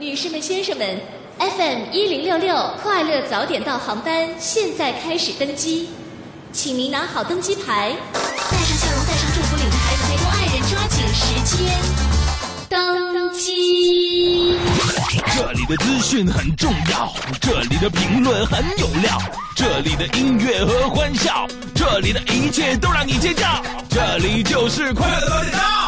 [0.00, 1.00] 女士们、先生们
[1.40, 5.88] ，FM 一零六六快乐早点到航班现在开始登机，
[6.52, 11.68] 请您拿好登机牌，带上笑容，带上祝福，领着孩子陪同爱人，抓紧时间
[12.68, 14.56] 登机。
[15.36, 19.20] 这里的资讯很重要，这里的评论很有料，
[19.56, 21.44] 这里的音乐和欢笑，
[21.74, 23.60] 这里的一切都让你尖叫，
[23.90, 25.87] 这里就是快乐早点到。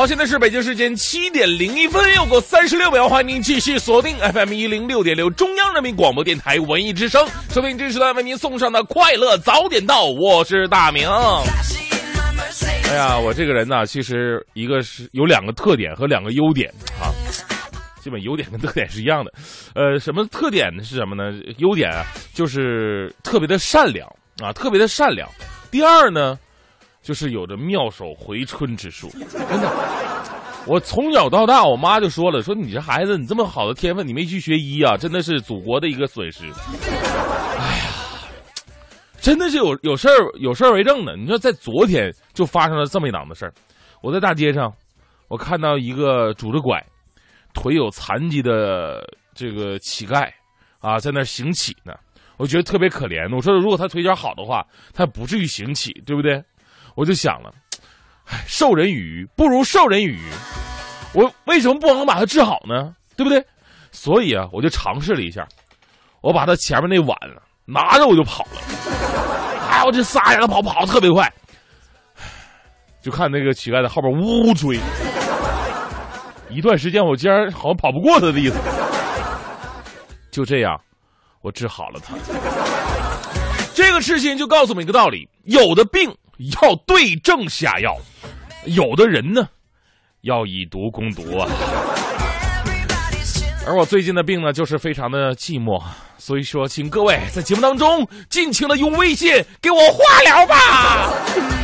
[0.00, 11.06] 好，现在是北京时间七点零一分，又过三十六秒，欢迎您继续锁定 FM 一零六点六中央人民广播电台文艺之声，收听这时段为您送上的快乐早点到，我是大明。
[12.88, 17.12] 哎呀，我这个人呢，其实一个是有两个特点和两个优点啊，
[18.02, 19.30] 基本优点跟特点是一样的。
[19.74, 21.38] 呃，什么特点是什么呢？
[21.58, 24.08] 优点啊，就是特别的善良
[24.42, 25.28] 啊，特别的善良。
[25.70, 26.38] 第二呢？
[27.02, 29.70] 就是有着妙手回春之术，真的。
[30.66, 36.44] 我从小到大，我妈就说了，说你这孩子，你这么好的天分，你没去学医啊，真的是祖国的一个损失。
[37.58, 37.84] 哎呀，
[39.18, 41.16] 真的是有有事儿有事儿为证的。
[41.16, 43.52] 你说在昨天就发生了这么一档子事儿，
[44.02, 44.70] 我在大街上，
[45.28, 46.78] 我看到一个拄着拐、
[47.54, 49.02] 腿有残疾的
[49.34, 50.30] 这个乞丐
[50.80, 51.94] 啊，在那行乞呢，
[52.36, 53.34] 我觉得特别可怜。
[53.34, 54.62] 我说，如果他腿脚好的话，
[54.92, 56.42] 他不至于行乞，对不对？
[57.00, 57.50] 我就想了，
[58.46, 60.20] 授人以鱼不如授人以渔，
[61.14, 62.94] 我为什么不能把它治好呢？
[63.16, 63.42] 对不对？
[63.90, 65.48] 所以啊，我就尝试了一下，
[66.20, 67.16] 我把他前面那碗
[67.64, 68.60] 拿着我就跑了，
[69.70, 71.32] 哎，我这撒丫子跑，跑的特别快，
[73.02, 74.78] 就看那个乞丐在后边呜呜追，
[76.50, 78.58] 一段时间我竟然好像跑不过他的意思，
[80.30, 80.78] 就这样，
[81.40, 82.14] 我治好了他。
[83.72, 86.14] 这个事情就告诉我们一个道理：有的病。
[86.40, 87.94] 要对症下药，
[88.64, 89.46] 有的人呢，
[90.22, 91.46] 要以毒攻毒啊。
[93.66, 95.82] 而我最近的病呢，就是非常的寂寞，
[96.16, 99.30] 所以说，请各位在节目当中尽情的用微信
[99.60, 101.12] 给我化疗吧。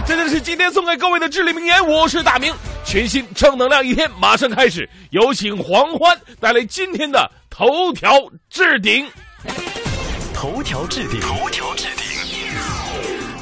[0.04, 1.88] 这就是今天送给各位的至理名言。
[1.88, 2.52] 我是大明，
[2.84, 8.10] 全新正能量一天马上开始，有请黄欢带来今天的头条
[8.50, 9.08] 置顶。
[10.34, 11.18] 头条置顶。
[11.20, 11.95] 头条置顶。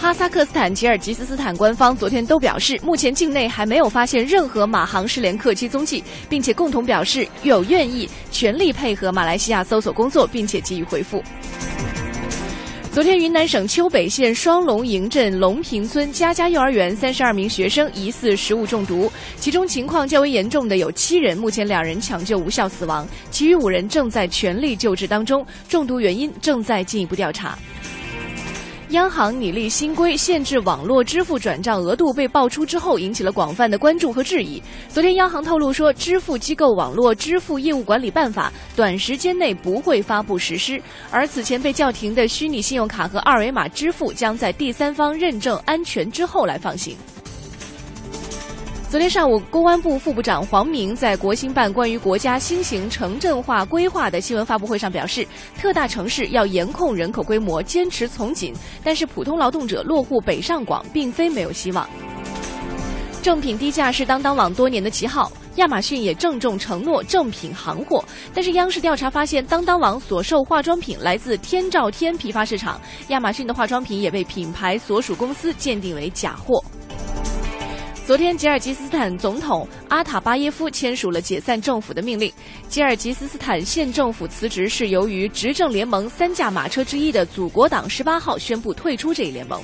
[0.04, 11.25] 哈萨克斯坦、吉尔吉斯斯坦官方昨天都表示，目前境内还没有发现任何马航失联客机踪迹，并且共同表示有愿意全力配合马来西亚搜索工作，并且给予回复。
[12.92, 27.59] 昨天，云南省丘北县双龙营镇龙平村家家幼儿园三十二名学生疑似食物中毒，其中情况较为严重的有七人，目前两人抢救无效死亡，其余五人正在全力救治当中，中毒原因正在进一步调查。
[28.94, 34.62] 央行拟立新规，限制网络支付转账额度被爆出之后，引起了广泛的关注和质疑。
[34.88, 46.97] 昨天，央行透露说，《支付机构网络支付业务管理办法》短时间内不会发布实施，而此前被叫停的虚拟信用卡和二维码支付，将在第三方认证安全之后来放行。
[48.94, 55.27] 昨天上午，公安部副部长黄明在国新办关于国家新型城镇化规划的新闻发布会上表示，
[55.59, 58.54] 特大城市要严控人口规模，坚持从紧，
[58.84, 61.91] 但是普通劳动者落户北上广并非没有希望。
[63.21, 76.62] 正品低价是当当网多年的旗号，亚马逊也郑重承诺正品行货，但是央视调查发现，当当网所售化妆品来自天照天批发市场，亚马逊的化妆品也被品牌所属公司鉴定为假货。
[78.06, 82.31] 昨天，吉尔吉斯斯坦总统阿塔巴耶夫签署了解散政府的命令。
[82.69, 89.59] 吉尔吉斯斯坦县政府辞职是由于执政联盟三驾马车之一的祖国党十八号宣布退出这一联盟。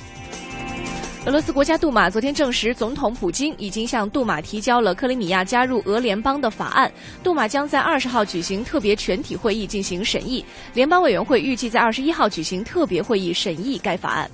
[1.27, 6.91] 俄罗斯国家杜马昨天证实，总统普京已经向杜马提交了克里米亚加入俄联邦的法案。
[7.23, 14.31] 杜马将在二十号举行特别全体会议进行审议，联邦委员会预计在二十一号举行特别会议审议该法案。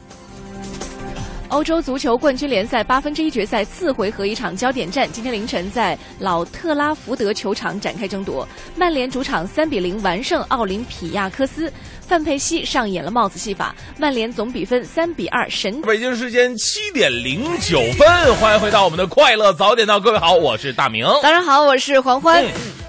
[1.50, 8.48] 欧洲足球冠军联赛八分之一决赛次回合一场焦点战，今天凌晨在老特拉福德球场展开争夺。
[8.76, 11.72] 曼联主场三比零完胜奥林匹亚科斯，
[12.02, 15.82] 范佩西上演了帽子戏法，曼联总比分三比二神。
[15.84, 21.06] 北京时间七点零九分，欢迎回到我们的快乐早点到，各位好，我是大明。
[21.22, 22.44] 早上好，我是黄欢。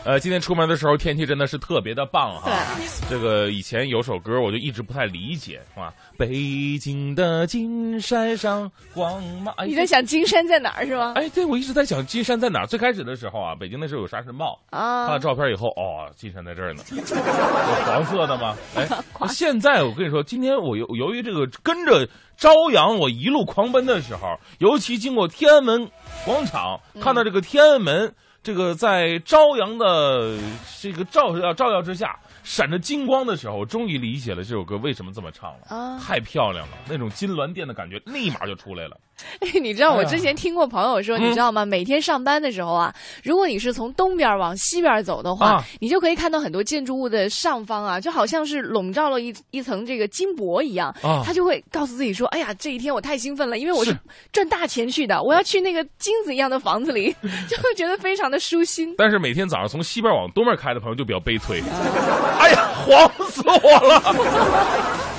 [0.05, 2.51] 呃，今天出门的时候天气真的是特别的棒哈。
[3.11, 5.93] 这个以前有首歌我就一直不太理解，是吧？
[6.19, 9.55] 北京的金山上光芒。
[9.65, 11.13] 你在想金山在哪儿是吗？
[11.15, 12.67] 哎，对，我一直在想金山在哪儿。
[12.67, 16.83] 最开始的时候啊，北京那时候有沙尘暴啊，看了照片以后，哦，金山在这儿呢，
[17.87, 18.57] 黄色的吗？
[18.75, 18.89] 哎，
[19.31, 25.89] 现在我跟你说，今天我由由于这个跟着朝阳我一路狂奔的时候，尤其经过天安门
[26.25, 28.13] 广场，看到这个天安门。
[28.41, 30.39] 这个在朝阳的
[30.81, 32.17] 这个照耀照耀之下，
[32.49, 36.01] 闪着金光的时候，我终于理解了这首歌为什么这么唱了啊！
[36.01, 38.99] 太漂亮了，那种金銮殿的感觉立马就出来了。
[39.41, 41.65] 哎， 你知道我之前听过朋友说，你知道吗？
[41.65, 50.95] 每天上班的时候啊，如果你是从东边往西边走的话，你就可以看到很多建筑物的上方啊，就好像是笼罩了一一层这个金箔一样。
[51.03, 53.97] 啊，他就会告诉自己说：“哎呀，这一天我太兴奋了，因为我是
[54.33, 57.15] 赚大钱去的，我要去那个金子一样的房子里，
[57.49, 61.63] 就会觉得非常的舒心。”但是每天早上从西边往东边开的朋友就比较悲催。
[62.39, 65.18] 哎呀，黄死我了！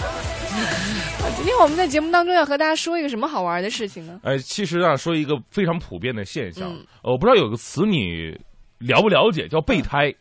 [1.40, 4.20] 今天我们在节目当中要和大家说一个什么好玩的事情呢？
[4.24, 6.70] 哎，其实啊，说一个非常普遍的现象，
[7.02, 8.38] 我不知道有个词你
[8.80, 10.14] 了不了解，叫备胎，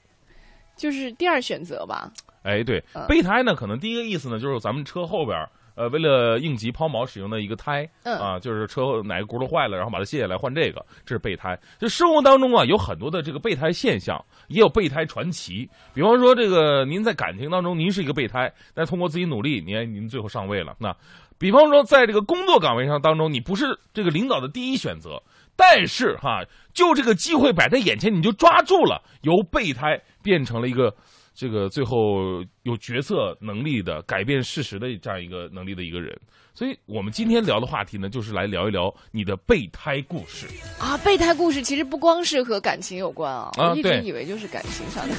[0.76, 2.09] 就是第二选择吧？
[2.44, 5.37] 哎，对，备胎呢，可能第一个意思呢，就是咱们车后边。
[5.78, 11.56] 呃，为了应急抛锚使用的一个胎，啊，就是车后哪个轱辘坏了，然后把它卸下来换这个，这是备胎。
[11.78, 15.70] 就生活当中啊，有很多的这个备胎现象，也有备胎传奇。
[15.94, 20.75] 比方说，这个您在感情当中，您是一个备胎，但通过自己努力，您您最后上位了。
[20.80, 20.92] 那，
[21.38, 25.22] 比方说，在这个工作岗位上当中，你不是这个领导的第一选择，
[25.54, 26.42] 但是哈，
[26.74, 30.92] 就这个机会摆在眼前，你就抓住了，由备胎变成了一个。
[31.38, 36.12] 这个最后有决策能力的、改变事实的这样一个能力的一个人，
[36.52, 40.49] 所以我们今天聊的话题呢，就是来聊一聊你的备胎故事
[40.81, 40.99] 啊。
[40.99, 45.14] 备胎故事其实不光是和感情有关啊，我一直以为就是感情上的。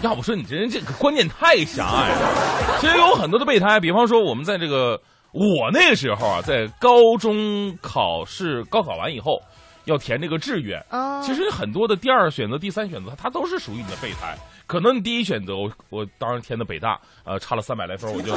[0.00, 2.78] 要不说你这人这个观念太狭隘了。
[2.78, 4.92] 其实有很多的备胎，比方说我们在这个
[5.32, 9.42] 我那个时候啊，在高中考试高考完以后。
[9.84, 10.78] 要填这个志愿，
[11.24, 14.36] 其实很多的第二选择、第三选择，它都是属于你的备胎。
[14.68, 18.32] 可能你第一选择，我我当时填的北大，呃，差了三百来分，我就，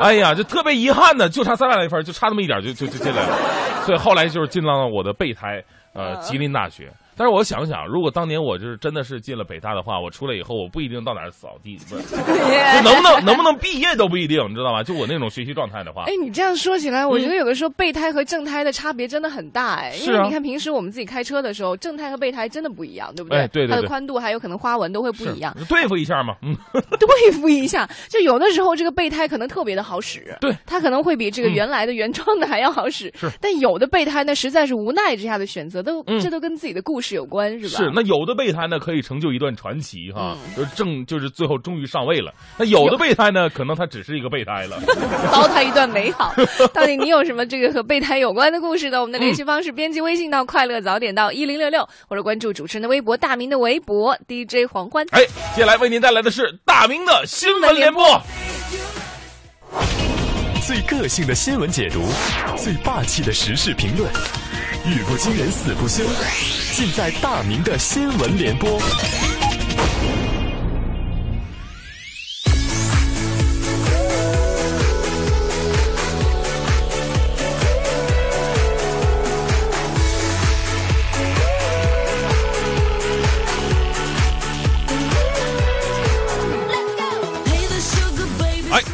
[0.00, 3.36] 哎呀，就特别遗憾的，就差三百来分，就差那么一点，就就就进来了。
[3.84, 5.62] 所以后来就是进到了我的备胎，
[5.92, 6.90] 呃，吉林大学。
[7.16, 12.16] 但是我想想，如果当年我就是真的是进了北大的话，我出来以后我不一定到哪儿扫地，不是，
[12.82, 14.82] 能不能 能不能毕业都不一定，你知道吗？
[14.82, 23.46] 就我那种学习状态的话，哎，你这样说起来，我觉得有的时候备胎和正胎的差别真的很大，哎，因为你看平时我们自己开车的时候，正胎和备胎真的不一样，对不对？
[23.48, 26.56] 对对，它的宽度还有可能花纹都会不一样，对付一下嘛，嗯，
[26.98, 37.76] 对付一下，就有的时候这个备胎可能特别的好使，对，它可能会比这个原来的原装的还要好使，是，但有的备胎呢，实在是无奈之下的选择，都这都跟自己的故事有关，是吧？
[37.78, 37.90] 是。
[37.94, 42.32] 那有的备胎呢，可以成就一段传奇哈，就正就是最后终于上位了。
[42.56, 44.80] 那有的备胎呢，可能他只是一个备胎了，
[45.32, 46.32] 糟蹋一段美好。
[46.72, 49.00] 到底你有什么这个和备胎有关的故事呢？
[49.00, 55.04] 我们的联系方式：编辑微信到“快乐早点到一零六六”，或者关注主持人的微博“大明的微博 DJ 黄欢”。
[55.12, 55.24] 哎，
[55.54, 58.22] 接下来为您带来的是大明的新闻联播，
[60.66, 62.00] 最个性的新闻解读，
[62.56, 64.10] 最霸气的时事评论。
[64.86, 66.04] 语不惊人死不休，
[66.74, 68.78] 尽在大明的新闻联播。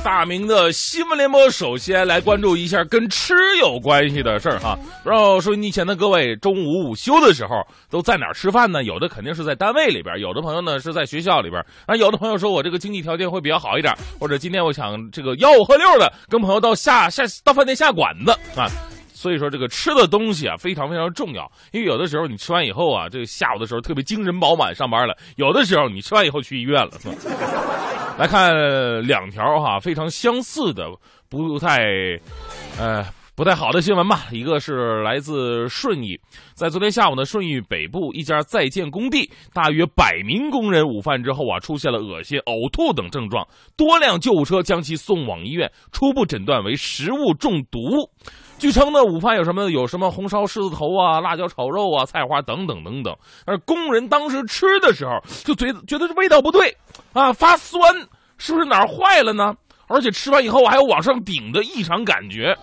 [0.02, 4.74] 大明的新闻联播，首先来关注一下跟吃有关系的事儿哈。
[5.04, 7.50] 不知道收音机前的各位，中午午休的时候
[7.90, 8.82] 都在哪吃饭呢？
[8.82, 11.62] 有的肯定是在单位里边，有的朋友呢是在学校里边。
[11.84, 18.66] 啊，有的朋友说我这个经济条件会比较好一点，或者今天我想这个吆五喝六的跟朋友到下下到饭店下馆子啊。
[19.12, 26.92] 所以说这个吃的东西啊非常非常重要，因为有的时候你吃完以后啊，这个下午的时候特别精神饱满上班了；有的时候你吃完以后去医院了。
[28.20, 30.90] 来看两条哈非常相似的
[31.30, 31.80] 不太，
[32.78, 33.02] 呃
[33.34, 34.26] 不太好的新闻吧。
[34.30, 36.20] 一个是来自顺义，
[36.52, 43.42] 在昨天下午呢，顺义北部一家在建工地，大约百名工人午饭之后啊，出现了恶心、呕吐等症状，
[43.74, 47.80] 多辆救护车将其送往医院，初步诊断为食物中毒。
[48.60, 49.70] 据称呢，午饭有什么？
[49.70, 53.16] 有什么红烧狮子头啊、辣椒炒肉啊、菜花等等等等。
[53.46, 56.76] 而工人当时吃的时候，就觉得觉得这味道不对，
[57.14, 57.80] 啊，发酸，
[58.36, 59.54] 是不是哪儿坏了呢？
[59.88, 62.54] 而且吃完以后还有往上顶的异常感觉，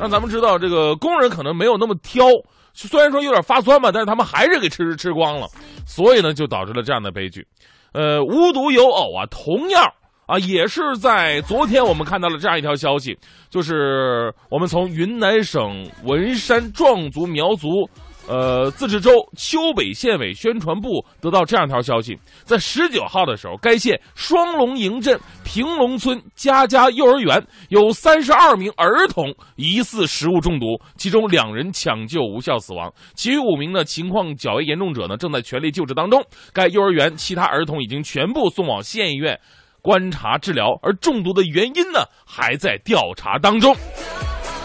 [0.00, 2.26] 让咱们知道这个工人可能没有那么挑，
[2.72, 5.46] 虽然说有点发酸吧，但是他们还是给吃吃光了，
[5.86, 7.46] 所以呢，就导致了这样的悲剧。
[7.92, 9.84] 呃，无独有偶啊，同样
[10.26, 13.16] 啊，也是在昨天我们看到了这样一条消息，
[13.50, 17.88] 就是我们从云南省文山壮族苗族。
[18.26, 29.26] 呃，自治州丘北县委宣传部得到这样一条消息，在十九号的时候，该县双龙营镇平龙村家家幼儿园有三十二名儿童
[29.56, 36.24] 疑似食物中毒，其中两人抢救无效死亡，其余五名呢情况较为严重者呢正在全力救治当中。
[36.54, 39.38] 该幼儿园其他儿童已经全部送往县医院
[39.84, 43.76] 观察治疗，而中毒的原因呢还在调查当中。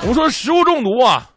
[0.02, 1.30] 我们说食物中毒啊。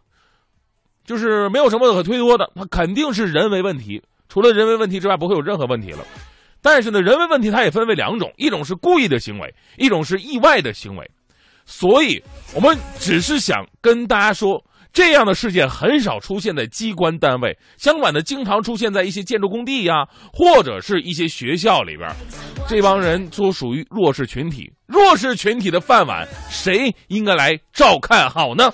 [1.05, 4.01] 就是没有什么可推脱的，它肯定是人为问题。
[4.29, 5.99] 除了人为问题之外，不会有任何问题了。
[6.62, 11.11] 但是呢，人为问题它也分为两种，一种是故意的行为，一种是意外的行为。
[11.67, 12.23] 所以，
[12.55, 22.09] 我们只是想跟大家说，这样的事件很少出现在机关单位，相反的，经常出现在一些建筑工地呀，或者是一些学校里边。
[22.69, 28.71] 这帮人都属于弱势群体，弱势群体的饭碗，谁应该来照看好呢？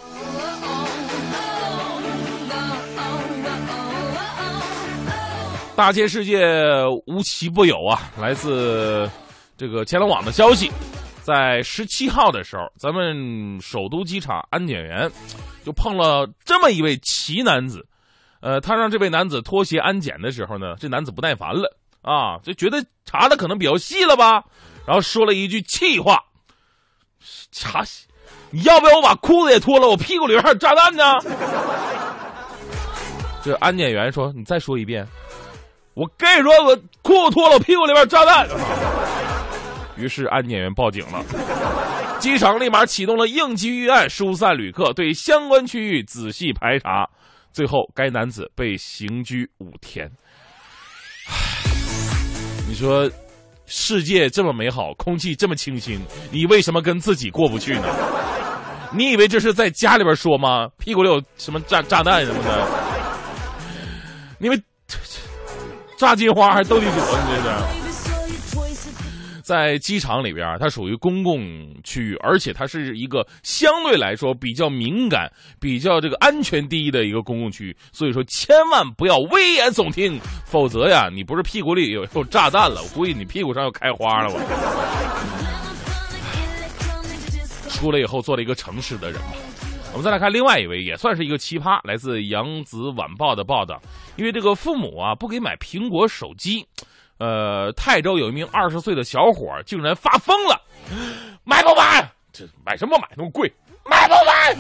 [5.77, 6.45] 大千世界
[7.07, 8.11] 无奇不有啊！
[8.21, 9.09] 来自
[9.57, 10.73] 这个前龙网的消息，
[11.28, 15.11] 在十七号的时候，咱们首都机场安检员
[15.62, 17.87] 就碰了这么一位奇男子。
[18.40, 24.42] 呃，他让这位男子脱鞋安检的时候呢，这男子不耐烦了啊，就觉得查的可能比较细了吧，
[24.87, 26.18] 然后说了一句气话
[27.52, 27.85] ：“查，
[28.49, 29.87] 你要不要我把裤子也脱了？
[29.87, 31.12] 我屁股里边还有炸弹呢！”
[33.44, 35.06] 这安检员说：“你再说一遍。”
[35.92, 38.49] 我跟你说，我裤子脱了，我屁股里边炸弹。
[39.99, 41.25] 于是安检员报警了，
[42.21, 47.09] 机场立马启动了应急预案，疏散旅客，对相关区域仔细排查。
[47.52, 50.09] 最后，该男子被刑拘五天。
[52.69, 53.11] 你说，
[53.67, 56.00] 世界这么美好，空气这么清新，
[56.31, 57.88] 你为什么跟自己过不去呢？
[58.93, 60.69] 你以为这是在家里边说吗？
[60.78, 62.67] 屁股里有什么炸炸弹什么的？
[64.38, 64.62] 你们。
[65.99, 66.93] 炸金花还是斗地主？
[66.93, 66.95] 你
[67.43, 67.50] 这
[67.83, 67.88] 是
[69.49, 71.40] 在机场里边，它属于公共
[71.83, 75.26] 区域，而且它是一个相对来说比较敏感、
[75.59, 77.75] 比较这个安全第一的一个公共区域。
[77.90, 84.35] 所以说，千万不要危言耸听，否则呀，你不是屁股里有有炸弹了，我估计你屁股上要开花了。
[84.35, 84.38] 我
[87.71, 89.33] 出来以后做了一个诚实的人吧。
[89.93, 93.81] 我们再来看另外一位，也算是一个奇葩，来自《扬子晚报》的报道。
[94.17, 96.67] 因为这个父母啊不给买苹果手机，
[97.19, 100.61] 呃，泰州有一名二十岁的小伙竟然发疯了，
[101.45, 102.09] 买不买？
[102.33, 103.53] 这买什么买那么贵？
[103.85, 104.55] 买不买？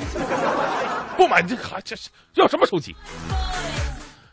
[1.16, 2.94] 不买这还这是要什么手机？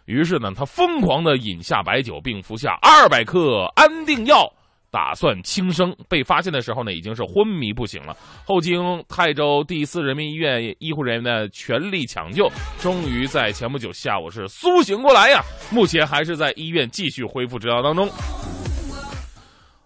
[0.06, 4.52] 于是呢，他疯狂的饮下白酒，并服下二百克安定药。
[4.96, 8.16] 打算轻生，被发现的时候呢，已经是昏迷不醒了。
[8.46, 12.50] 后经泰州第四人民医院医护人员的全力抢救，
[12.80, 15.44] 终于在前不久下午是苏醒过来呀。
[15.70, 18.10] 目前还是在医院继续恢复治疗当中。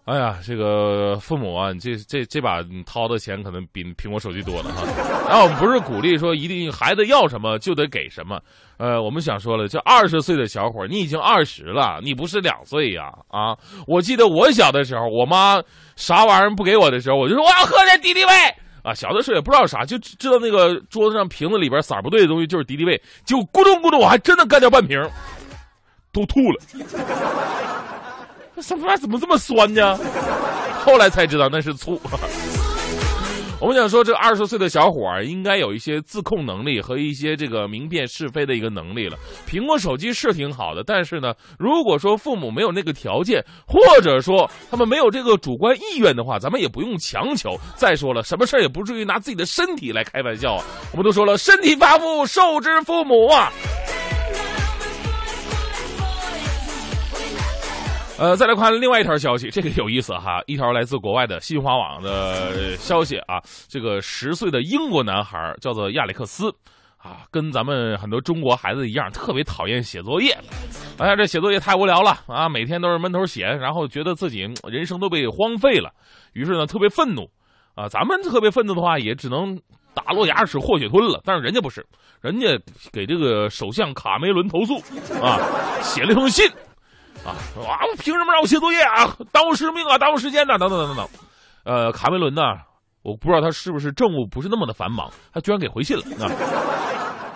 [0.10, 4.84] 哎呀，这个父母啊，你这这这把你掏的钱可能比苹果手机多了哈。
[5.28, 8.40] 然后我们不是鼓励说一定孩子要什么就得给什么，
[8.78, 13.56] 呃，我们想说了，这二十岁的小伙你已经二十了，你不是两岁呀啊！
[13.86, 15.62] 我记得我小的时候，我妈
[15.96, 18.32] 啥玩意儿不给我的时候，我就说我要喝点敌敌畏
[18.82, 18.92] 啊。
[18.96, 25.00] 小的时候也不知道啥，就知道那个桌子上瓶子里边色儿不对的东西就是敌敌畏，就咕咚咕咚，我还真的干掉半瓶，
[26.12, 27.79] 都吐了。
[28.62, 29.98] 什么怎么这么酸呢？
[30.86, 32.00] 后来才知道那是醋。
[33.62, 39.18] 我们想说，这二十岁的小伙儿应该有一些自控能力和一些这个明辨是非的一个能力了。
[39.46, 47.50] 苹果手机是挺好的，但是呢，如果说父母没有那个条件，或者说他们没有这个主观意愿的话，咱们也不用强求。
[47.76, 50.64] 再说了，什么事儿也不至于拿自己的身体来开玩笑啊。
[50.94, 53.52] 我们都说了，身体发肤受之父母啊。
[58.20, 60.42] 呃，再来看另外一条消息，这个有意思哈。
[60.46, 66.54] 一条来自国外的新华网的消息啊，这个十岁的英国男孩叫做亚历克斯，
[66.98, 70.38] 啊，跟咱们很多中国孩子一样，特别讨厌写作业。
[70.98, 75.90] 哎呀，这写作业太无聊了啊，每天都是闷头写，然后觉得自己人生都被荒废了，
[76.34, 77.22] 于是呢，特别愤怒。
[77.76, 79.58] 啊，咱们特别愤怒的话，也只能
[79.94, 81.22] 打落牙齿或血吞了。
[81.24, 81.86] 但是人家不是，
[82.20, 82.48] 人家
[82.92, 84.76] 给这个首相卡梅伦投诉，
[85.24, 85.40] 啊，
[85.82, 86.46] 写了一封信。
[87.26, 87.36] 啊
[87.68, 87.82] 啊！
[88.00, 89.16] 凭什么让我写作业啊？
[89.32, 89.98] 耽误生命啊！
[89.98, 90.58] 耽误时间呢？
[90.58, 91.08] 等等等等等。
[91.64, 92.42] 呃，卡梅伦呢？
[93.02, 96.32] 我不知道他是不是政务不是那么的繁忙，他居然给回信了啊！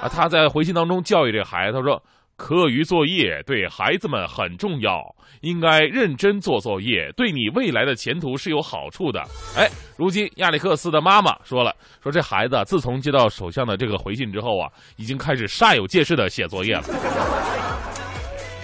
[0.01, 2.01] 啊，他在回信当中教育这孩子，他说。
[2.35, 4.99] 课余作业对孩子们很重要，
[5.41, 9.21] 应该认真做作业，对你未来的前途是有好处的。
[9.55, 11.71] 哎，如今亚历克斯的妈妈说了，
[12.01, 16.81] 说这孩子自从接到首相的这个回信之后啊，已经开始煞有介事的写作业了。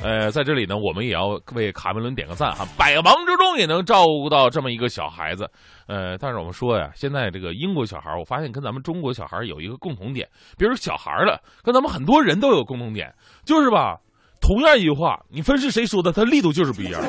[0.02, 5.50] 呃，在这里呢，我们也要为卡梅伦点个赞哈，百忙之中也能照顾到这么一个小孩子。
[5.88, 10.28] 呃，但是我们说呀，现在这个英国小孩，我发现跟咱们中国小孩有一个共同点，
[10.58, 13.14] 比如小孩了，跟咱们很多人都有共同点，
[13.44, 13.98] 就是吧，
[14.40, 17.02] 同样一句话，你分是谁说的，他力度就是不一样。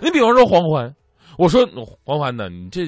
[0.00, 0.94] 你比方说黄欢，
[1.36, 1.66] 我说
[2.04, 2.82] 黄欢呢，你这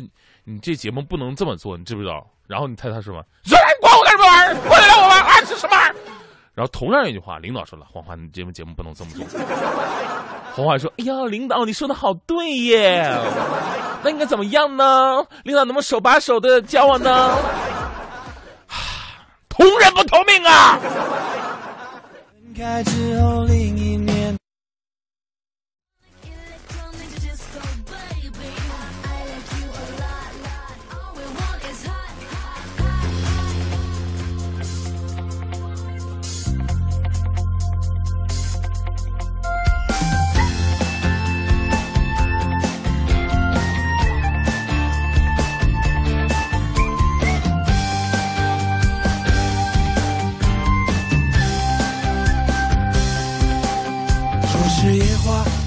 [0.44, 2.24] 你这节目不能这么做，你知不知道？
[2.46, 3.18] 然后你猜他说什么？
[3.50, 4.68] 来管我干什么玩意儿？
[4.68, 5.20] 管得了我玩？
[5.22, 6.19] 啊，是什么玩意儿？
[6.60, 9.24] 然后同样一句话，领导说了：“黄欢，你节目节目不能这么做。”
[10.54, 13.18] 黄欢说：“哎呀，领导，你说的好对耶，
[14.04, 15.24] 那应该怎么样呢？
[15.42, 17.34] 领导能不能手把手的教我呢？”
[19.48, 20.78] 同人不同命啊！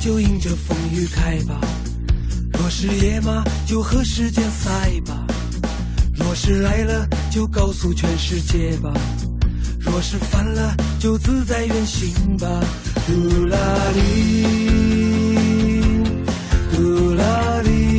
[0.03, 1.61] 就迎着风雨开吧，
[2.59, 5.25] 若是野马就和时间赛吧，
[6.13, 8.93] 若是来了就告诉全世界吧，
[9.79, 12.49] 若是烦了就自在远行吧，
[13.07, 13.57] 嘟啦
[13.95, 14.43] 哩，
[16.75, 17.92] 嘟啦哩。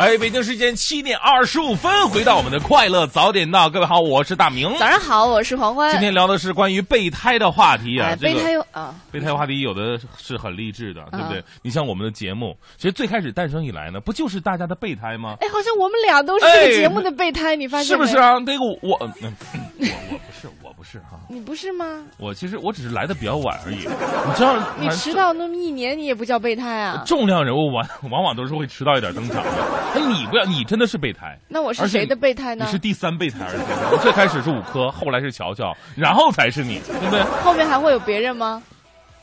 [0.00, 4.74] 哎，北京时间七点二十五分，回到我们的快乐早点到，各位好，我是大明。
[4.78, 5.92] 早上好，我是黄欢。
[5.92, 11.44] 今天聊的是关于备胎的话题啊，备胎有啊，备胎话题有的是很励志的，对不对？
[11.60, 15.36] 你像我们的节目，其实最开始诞生以来呢，不就是大家的备胎吗？
[15.40, 18.38] 哎，好像我们俩都是这个节目的备胎，你发现是不是啊？
[18.38, 19.84] 那个我，我我不
[20.32, 21.84] 是，我不是哈，你不是吗？
[22.18, 24.56] 我其实我只是来的比较晚而已， 你知道？
[24.78, 27.02] 你迟到那么一年，你也不叫备胎啊？
[27.04, 29.50] 重量人物往往往都是会迟到一点登场的。
[29.94, 31.38] 哎，你不要，你真的是备胎。
[31.48, 32.64] 那我是谁的备胎呢？
[32.64, 37.22] 你是第三备胎，而且最开始是五科，后来是乔乔，然后才是你，对不对？
[37.44, 38.62] 后面还会有别人吗？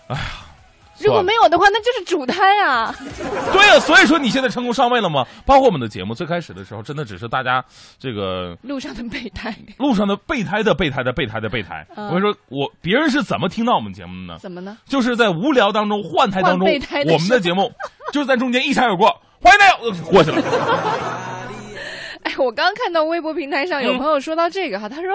[0.10, 0.22] 哎呀，
[1.00, 2.94] 如果没有的话，那就是主胎啊。
[3.54, 5.26] 对呀，所以说你现在成功上位了吗？
[5.46, 7.64] 包括我们的节目，最开始的时候，真的只是大家
[8.00, 11.86] 这个路上的备胎，路上的备胎的备胎的备胎的备胎。
[11.96, 14.40] 我跟你说，我别人是怎么听到我们节目的呢？
[14.40, 14.78] 怎么呢？
[14.86, 17.72] 就是在无聊当中换胎当中，我们的节目
[18.12, 19.22] 就是在中间一闪而过。
[19.40, 19.78] 欢迎大家
[20.10, 21.37] 过去了。
[22.28, 25.10] 哎，我刚看到微博平台上有朋友说到这个哈，他说：“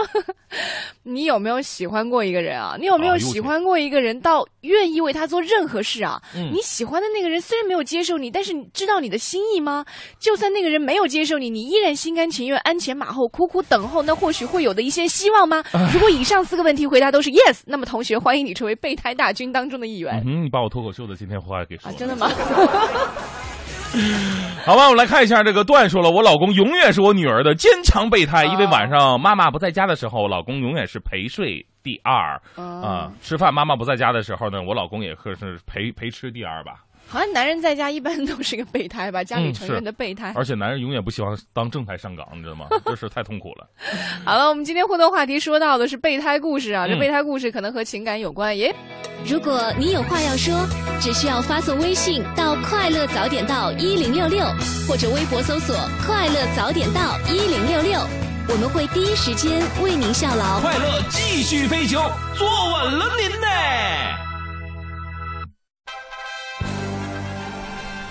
[1.05, 2.75] 你有没有喜欢过一个人啊？
[2.81, 6.19] 你有没有喜欢过一个人到愿意为他做任何事啊？
[6.35, 9.85] 你喜欢的那个人虽然没有接受你，但是你知道你的心意吗？
[10.19, 15.63] 就算那个人没有接受你，你依然心甘情愿、鞍前马后、苦苦等候，那或许会有的一些希望吗？
[15.93, 20.23] 如果以上四个问题回答都是 yes，那么同学欢迎你成为备胎大军当中的一员。
[20.27, 22.31] 嗯，你把我脱口秀的今天话给说了，真的吗？
[24.65, 33.13] 好吧，我们来看一下这个段说了，我老公永远是我女儿的坚强备胎，因为晚上妈妈不在家的时候，老公永远是陪睡第二啊。
[33.21, 36.77] 吃饭妈妈不在家的时候呢，我老公也是陪陪吃第二吧。
[37.13, 40.33] 好像男人在家一般都是个备胎吧，家里成员的备胎。
[40.35, 42.65] 而且男人永远不喜欢当正太上岗，你知道吗？
[42.87, 43.69] 这是太痛苦了。
[44.25, 48.57] 好了，我们今天互动话题说到的是备胎故事啊，这备胎故事可能和情感有关。
[48.57, 48.75] 耶，
[49.27, 50.67] 如果你有话要说，
[51.03, 54.47] 只需要发送微信到“快乐早点到一零六六”，
[54.89, 58.01] 或者微博搜索“快乐早点到一零六六”，
[58.49, 60.61] 我们会第一时间为您效劳。
[60.61, 62.01] 快乐继续飞行，
[62.35, 64.32] 坐稳了您呢。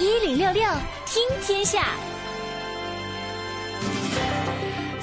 [0.02, 0.64] 一零六六
[1.06, 1.86] 听天下。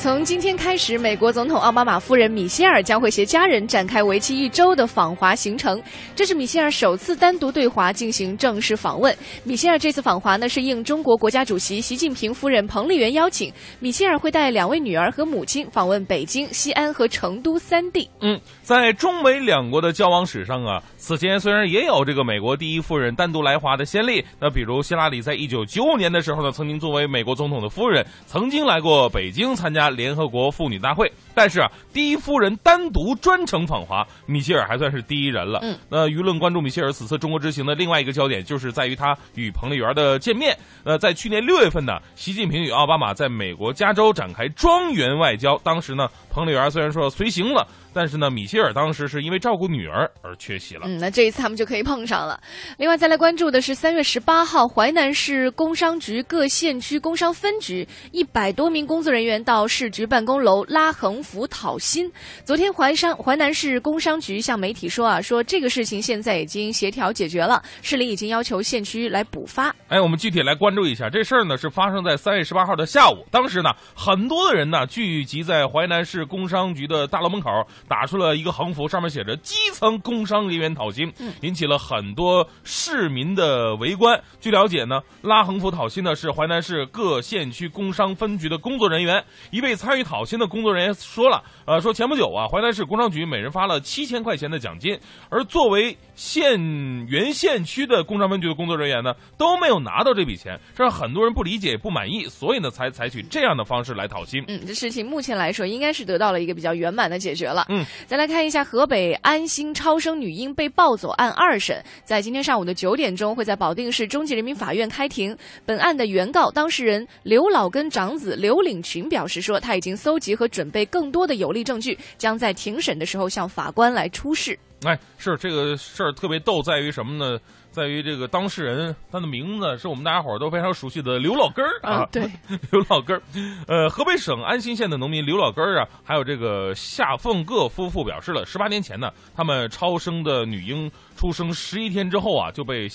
[0.00, 5.82] 从今天开始，美国总统奥巴马夫人米歇尔将会携家人展开为期一周的访华行程。
[6.14, 9.12] 这是米歇尔首次单独对华进行正式访问。
[9.42, 18.08] 米歇尔这次访华呢，是应中国国家主席习近平夫人彭丽媛邀请，米歇尔会带两位女儿和母亲访问北京、西安和成都三地。
[18.20, 29.87] 嗯，在中美两国的交往史上啊，此前虽然也有这个美国第一夫人单独来华的先例，那比如希拉里在一九九五年的时候呢，曾经作为美国总统的夫人，曾经来过北京参加。
[29.90, 35.60] 联合国妇女大会，但是啊，第一夫人单独专程访华，米歇尔还算是第一人了。
[35.62, 40.56] 嗯，那舆论关注米歇尔此次中国之行的另外一个焦点，就是在于他与彭丽媛的见面。
[40.84, 47.66] 呃，在去年六月份呢，习近平与奥巴马在美国加州展开庄园外交，当时呢，彭丽媛虽然说随行了。
[47.98, 50.82] 但是呢，米歇尔当时是因为照顾女儿而缺席了。
[50.84, 52.40] 嗯，那这一次他们就可以碰上了。
[52.76, 62.08] 另外，再来关注的是三月十八号，淮南市工商局各县区工商分局一百多名工作人员到市局办公楼拉横幅讨薪。
[62.44, 69.74] 昨天，淮山淮南市工商局向媒体说啊，说这个事情现在已经协调解决了，市里已经要求县区来补发。
[69.88, 73.26] 哎，我们具体来关注一下这事儿呢，是发生在三月十八号的下午。
[73.32, 77.48] 当时呢，很多的人呢聚集在淮南市工商局的大楼门口。
[77.88, 84.20] 打出了一个横幅，上面写着“基层工商人员讨薪”，引起了很多市民的围观。
[84.40, 89.24] 据了解呢，拉横幅讨薪的是淮南市各县区工商分局的工作人员。
[89.50, 94.98] 一位参与讨薪的工作人员说了：“呃，说前不久啊，淮南市工商局每人发了七千块钱的奖金，
[95.30, 96.60] 而作为县
[97.08, 104.44] 原县区的工商分局的工作人员呢，都没有拿到这笔钱，这让很多人不理解、不满意，所以呢，才采取这样的方式来讨薪。
[104.48, 107.66] 嗯，这事情目前来说，应该是得到了一个比较圆满的解决了。
[107.68, 107.84] 嗯。
[108.06, 115.36] 再来看一下河北安心超生女婴被抱走案二审，在今天上午的九点钟会在保定市中级人民法院开庭。
[115.64, 124.58] 本案的原告当事人刘老根长子刘领群表示说，他已经搜集和准备更多的有力证据，将在庭审的时候向法官来出示。
[124.84, 127.38] 哎，是这个事儿特别逗，在于什么呢？
[127.78, 132.22] 在于这个当事人，他的名字是我们大家伙儿都非常熟悉的刘老根儿啊，对，
[132.72, 133.22] 刘老根儿。
[133.68, 142.88] 呃，河北省安新县的农民刘老根儿啊，还有这个夏凤各夫妇表示了，十八年前呢，他们超生的女婴出生十一天之后啊，就被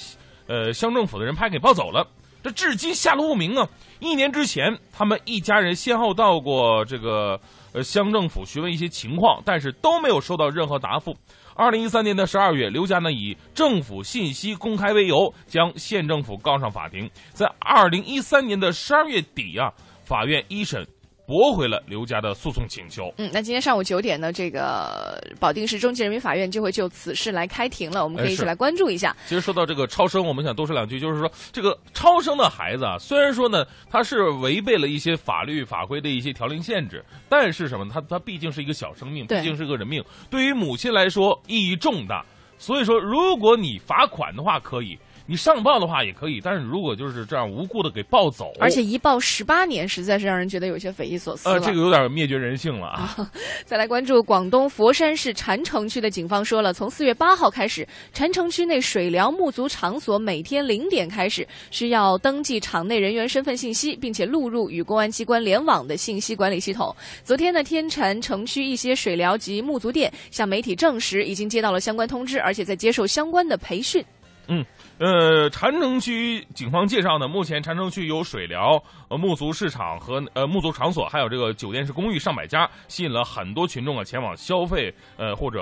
[0.48, 2.06] 呃乡政府的人派给抱走了，
[2.44, 3.66] 这至今下落不明啊。
[4.02, 7.40] 一年之前，他们一家人先后到过这个
[7.74, 11.16] 呃乡政府询问一些情况，但是都没有收到任何答复。
[11.56, 17.10] 二零一三年的十二月，刘佳呢以政府信息公开为由，将县政府告上法庭。
[17.32, 19.72] 在二零一三年的十二月底啊，
[20.04, 20.88] 法院一审。
[21.26, 23.14] 驳回了刘家的诉讼请求。
[23.18, 29.16] 嗯，那今天上午九点呢，这个保定市中级人民法院就会就此事来开庭了，我们可以一起来关注一下。
[29.26, 37.88] 其实说到这个超生，我们想多说两句，就是说这个超生的孩子啊，虽然说呢，他是违背了一些法律法规的一些条令限制，但是什么？
[37.90, 42.26] 他他毕竟是一个小生命，毕竟是个人命，对于母亲来说意义重大。
[42.60, 44.98] 所以说，如果你罚款的话，可以。
[45.26, 53.32] 你上报的话也可以，但是如果就是这样无故的给抱走，而且一抱十八年，实在是让人觉得有些匪夷所思呃，这个有点灭绝人性了啊！
[53.64, 66.94] 再来关注广东佛山市禅城区的警方说了，从四月八号开始，禅城区内水疗沐足场所每天零点开始需要登记场内人员身份信息，并且录入与公安机关联网的信息管理系统。
[67.24, 74.04] 昨天呢，天禅城区一些水疗及沐足店向媒体证实，已经接到了相关通知，而且在接受相关的培训。
[74.50, 74.66] 嗯。
[75.00, 78.82] 呃，禅城区警方介绍呢，目前禅城区有水疗、
[79.14, 85.60] 呃沐足市场和呃沐足场所，还有这个酒店式公寓上百家，吸引了很多群众啊前往消费，呃或者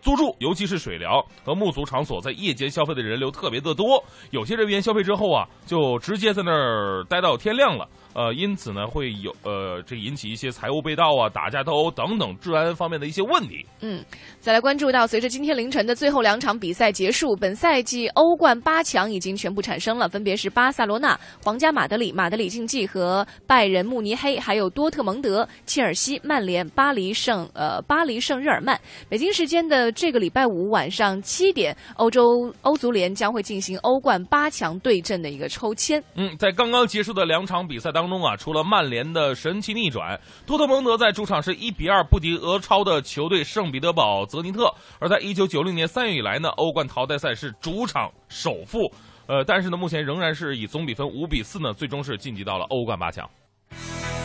[0.00, 7.88] 租住，尤其是水疗和沐足场所在夜间消费的人流特别的多，有些人员消费之后啊，就直接在那儿待到天亮了。
[8.14, 13.66] 呃，因此呢，会有呃，这引起一些财务被盗啊、打架斗殴等等治安方面的一些问题。
[13.80, 14.04] 嗯，
[14.38, 28.80] 再来关注到，随着今天凌晨的最后两场比赛结束，本赛季欧冠八强已经全部产生了，分别是巴塞罗那、皇家马德里、马德里竞技和拜仁慕尼黑，还有多特蒙德、切尔西、曼联、巴黎圣呃巴黎圣日耳曼。
[29.08, 36.00] 北京时间的这个礼拜五晚上七点，欧洲欧足联将会进行欧冠八强对阵的一个抽签。
[36.14, 38.04] 嗯，在刚刚结束的两场比赛当。
[38.04, 44.70] 中啊，除了曼联的神奇逆转，多特蒙德在主场是一比二不敌俄超的球队圣彼得堡泽尼特。
[44.98, 48.92] 而在一九九零年三月以来呢，欧冠淘汰赛是主场首负，
[49.26, 53.28] 呃，但是呢，目前仍然是以总比分五比四呢，最终是晋级到了欧冠八强。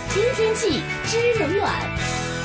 [0.10, 2.39] 听天气知冷暖。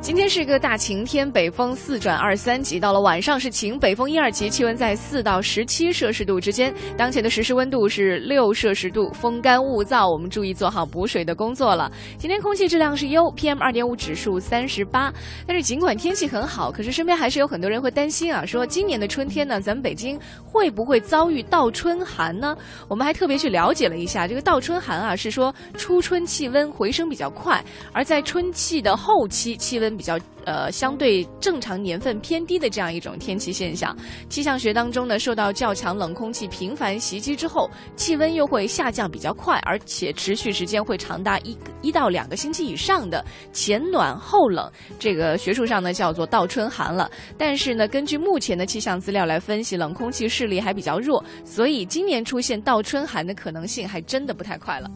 [0.00, 6.72] 今天是一个大晴天，北风四转二三级，到了晚上是晴，北风一二级，气温在四到十七摄氏度之间。
[6.96, 11.90] 当前的实时温度是六摄氏度，风干物燥，我们注意做好补水的工作了。
[12.16, 15.12] 今天空气质量是优，PM 二点五指数三十八。
[15.46, 22.56] 但是尽管天气很好，可是身边还是有很多人会担心啊，说今年的春天呢，咱们北京会不会遭遇倒春寒呢？
[22.88, 29.87] 我们还特别去了解了一下，这个倒春寒啊，是说初春气温回升比较快，而在春季的后期气温。
[29.96, 33.96] 比较呃相对正常年份偏低的这样一种天气现象，
[34.28, 47.10] 气象学当中呢，受到较强冷空气频繁袭击之后，气温又会下降比较快，而且持续时间会长达一一到两个星期以上的前暖后冷，这个学术上呢叫做倒春寒了。
[47.36, 54.90] 但是呢，根据目前的气象资料来分析，冷空气势力还比较弱，所以今年出现倒春寒的可能性还真的不太快了。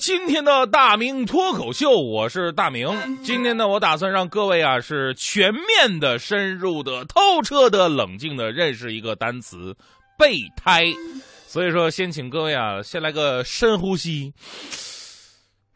[0.00, 2.88] 今天的大明脱口秀，我是大明。
[3.22, 9.76] 今天呢，我打算让各位啊是全面的、深入的、透彻的、冷静的认识一个单词——
[10.18, 10.86] 备胎。
[11.46, 14.32] 所以说，先请各位啊先来个深呼吸。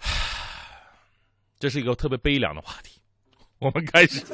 [1.60, 2.98] 这是一个特别悲凉的话题，
[3.60, 4.24] 我们开始。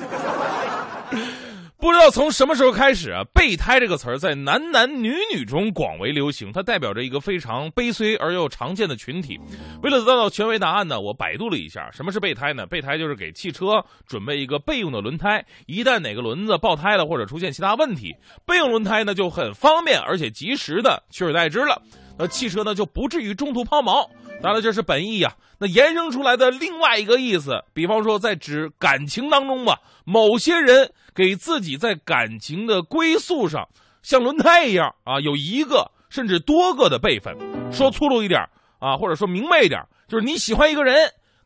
[1.81, 9.41] 不知道从什么时候开始啊，“备胎”这个词儿在男男女女中广为流行，它代表着一个非常悲催而又常见的群体。
[9.83, 12.67] 为了得到权威答案呢，我百度了一下，什么是备胎呢？
[12.67, 18.15] 备胎就是给汽车准备一个备用的轮胎，一旦哪个轮子爆胎了或者出现其他问题，
[18.45, 21.81] 备用轮胎呢就很方便而且及时的取而代之了，
[22.19, 24.07] 那汽车呢就不至于中途抛锚。
[24.43, 33.69] 当然这是本意呀，那延伸出来的另外一个意思，比方说在指感情当中吧，某些人给自己在感情的归宿上，
[34.03, 37.37] 像轮胎一样啊，有一个甚至多个的备份。
[37.71, 38.41] 说粗鲁一点
[38.79, 40.97] 啊，或者说明白一点，就是你喜欢一个人，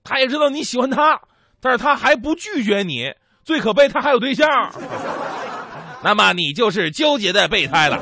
[0.04, 1.20] 他也知道你喜欢他，
[1.60, 4.48] 但是他还不拒绝你，最可悲他还有对象，
[6.04, 8.00] 那么你就是纠结的备胎了。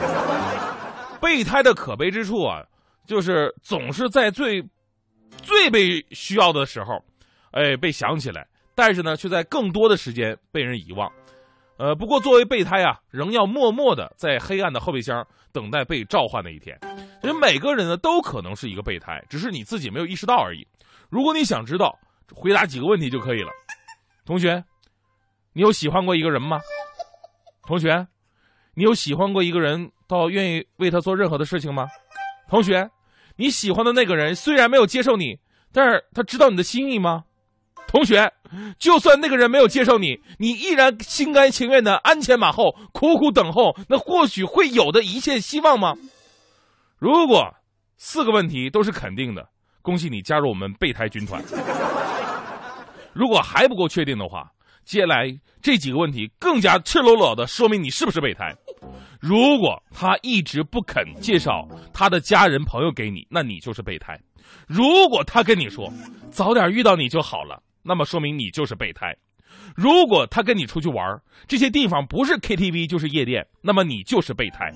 [1.18, 2.64] 备胎的可悲之处啊，
[3.06, 4.62] 就是总是在最。
[5.38, 7.02] 最被需要的时候，
[7.52, 11.10] 哎，被想起来，但是呢，却在更多的时间被人遗忘。
[11.78, 16.78] 呃，不过作为备胎啊，仍要默默的在黑暗的后备箱等待被召唤的一天。
[17.20, 20.66] 其实每个人呢，都可能是一个备胎，只是你自己没有意识到而已。
[21.08, 21.98] 如果你想知道，
[22.34, 23.50] 回答几个问题就可以了。
[24.24, 24.62] 同学，
[25.52, 26.60] 你有喜欢过一个人吗？
[27.66, 28.06] 同学，
[28.74, 31.86] 你有喜欢过一个人到愿意为他做任何的事情吗？
[32.48, 32.88] 同学。
[33.36, 35.38] 你喜欢的那个人虽然没有接受你，
[35.72, 37.24] 但是他知道你的心意吗？
[37.88, 38.32] 同学，
[38.78, 45.94] 就算那个人没有接受你，你依然心甘情愿的鞍前马后，苦苦等候，那或许会有的一线希望吗？
[46.98, 47.54] 如果
[47.98, 49.46] 四个问题都是肯定的，
[49.82, 51.42] 恭喜你加入我们备胎军团。
[53.12, 54.50] 如果还不够确定的话，
[54.84, 55.26] 接下来
[55.60, 58.56] 这几个问题更加赤裸裸的说明你是不是备胎。
[59.20, 64.14] 如果他一直不肯介绍他的家人朋友给你，那你就是备胎；
[64.66, 65.92] 如果他跟你说
[66.30, 69.12] 早点遇到你就好了，那么说明你就是备胎；
[69.76, 74.72] 如果他跟你出去玩，这些地方不是 KTV 就是夜店，那么你就是备胎；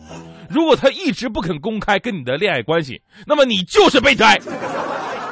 [0.49, 4.39] 如果他一直不肯公开跟你的恋爱关系，那么你就是备胎。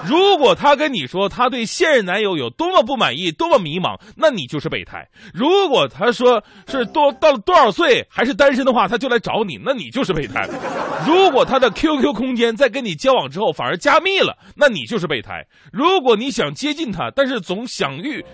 [0.06, 5.00] 如果他跟你说他对现任男友有多么不满意、多么迷茫，那你就是备胎；
[5.32, 10.46] 如果他说是多到了多少岁还是单身的话，他就来找你，那你就是备胎；
[11.08, 18.24] 如果他的 QQ 空间在跟你交往之后反而加密了，那你就是备胎；如果你想接近他，但是总想遇，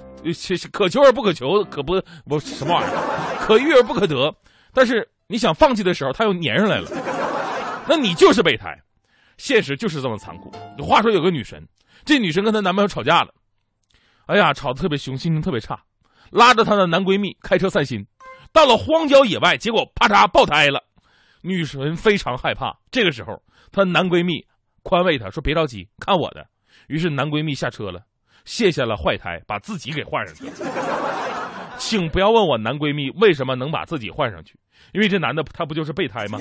[0.72, 4.34] 可求而不可求，可不不什么玩意儿， 可遇而不可得，
[4.74, 6.88] 但是你想放弃的时候他又粘上来了，
[7.88, 8.76] 那你就是备胎。
[9.40, 10.52] 现实就是这么残酷。
[10.84, 11.66] 话说有个女神，
[12.04, 13.32] 这女神跟她男朋友吵架了，
[14.26, 15.82] 哎呀，吵得特别凶，心情特别差，
[16.30, 18.06] 拉着她的男闺蜜开车散心，
[18.52, 20.84] 到了荒郊野外，结果啪嚓爆胎了。
[21.40, 24.44] 女神非常害怕，这个时候她男闺蜜
[24.82, 26.46] 宽慰她说：“别着急，看我的。”
[26.88, 28.02] 于是男闺蜜下车了，
[28.44, 30.44] 卸下了坏胎，把自己给换上去。
[31.78, 34.58] 请不要问我男闺蜜为什么能把自己换上去，
[34.92, 36.38] 因为这男的他不就是备胎吗？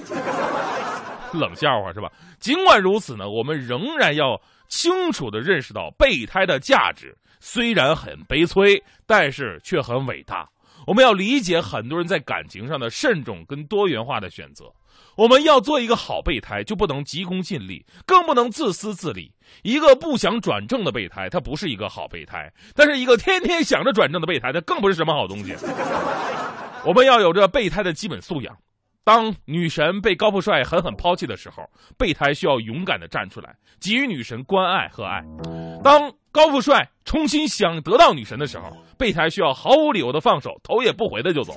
[1.38, 2.12] 冷笑话是吧？
[2.39, 10.48] 尽管如此呢，我们仍然要清楚的认识到备胎的价值，虽然很悲催，但是却很伟大。
[10.88, 14.65] 我们要理解很多人在感情上的慎重跟多元化的选择。
[15.15, 19.32] 我们要做一个好备胎，就不能急功近利，更不能自私自利。
[19.63, 25.54] 一个不想转正的备胎，他不是一个好备胎；但是一个天天想着转正的备胎，他更不是什么好东西。
[26.86, 28.56] 我们要有着备胎的基本素养。
[29.03, 35.23] 当女神被高富帅狠狠抛弃的时候，备胎需要勇敢的站出来，给予女神关爱和爱。
[35.83, 41.55] 当高富帅重新想得到女神的时候，备胎需要毫无理由的放手，头也不回的就走。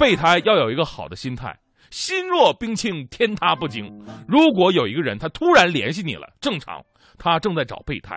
[0.00, 1.56] 备胎要有一个好的心态，
[1.90, 3.88] 心若冰清，天塌不惊。
[4.26, 6.84] 如果有一个人他突然联系你了，正常，
[7.18, 8.16] 他正在找备胎；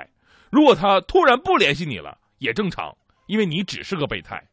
[0.49, 2.91] 如果他突然不联系你了，也正常，
[3.27, 4.43] 因为你只是个备胎。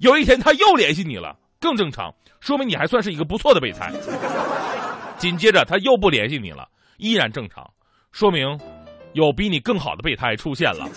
[0.00, 1.36] 有一天他又联系你了。
[1.62, 3.92] 更正常，说明你还算是一个不错的备胎。
[5.16, 7.64] 紧接着他又不联系你了，依然正常，
[8.10, 8.58] 说明
[9.12, 10.88] 有比你更好的备胎出现了。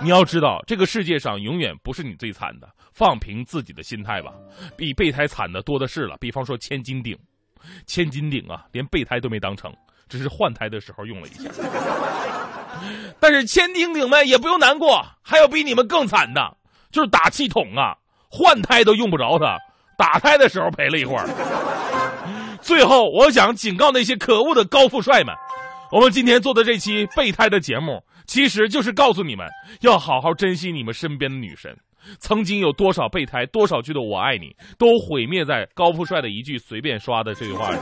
[0.00, 4.30] 你要知道，这个世界上永远不是你最惨的，放平自己的心态吧。
[4.76, 7.18] 比备胎惨的多的是了，比方说千斤顶，
[7.86, 9.74] 千斤顶啊，连备胎都没当成，
[10.10, 11.50] 只是换胎的时候用了一下。
[13.18, 16.56] 但是千斤顶们也不用难过，还有比你们更惨的，
[16.92, 17.96] 就是打气筒啊。
[18.30, 19.56] 换胎都用不着它，
[19.96, 21.26] 打胎的时候赔了一会儿。
[22.60, 25.34] 最后，我想警告那些可恶的高富帅们：
[25.90, 29.46] 我们今天做的这期备胎的节目，其实就是告诉你们
[29.80, 31.74] 要好好珍惜你们身边的女神。
[32.18, 37.78] 曾经有多少备胎，多少句的“我爱你”，都毁灭在高富帅的一句随便刷的这句话里。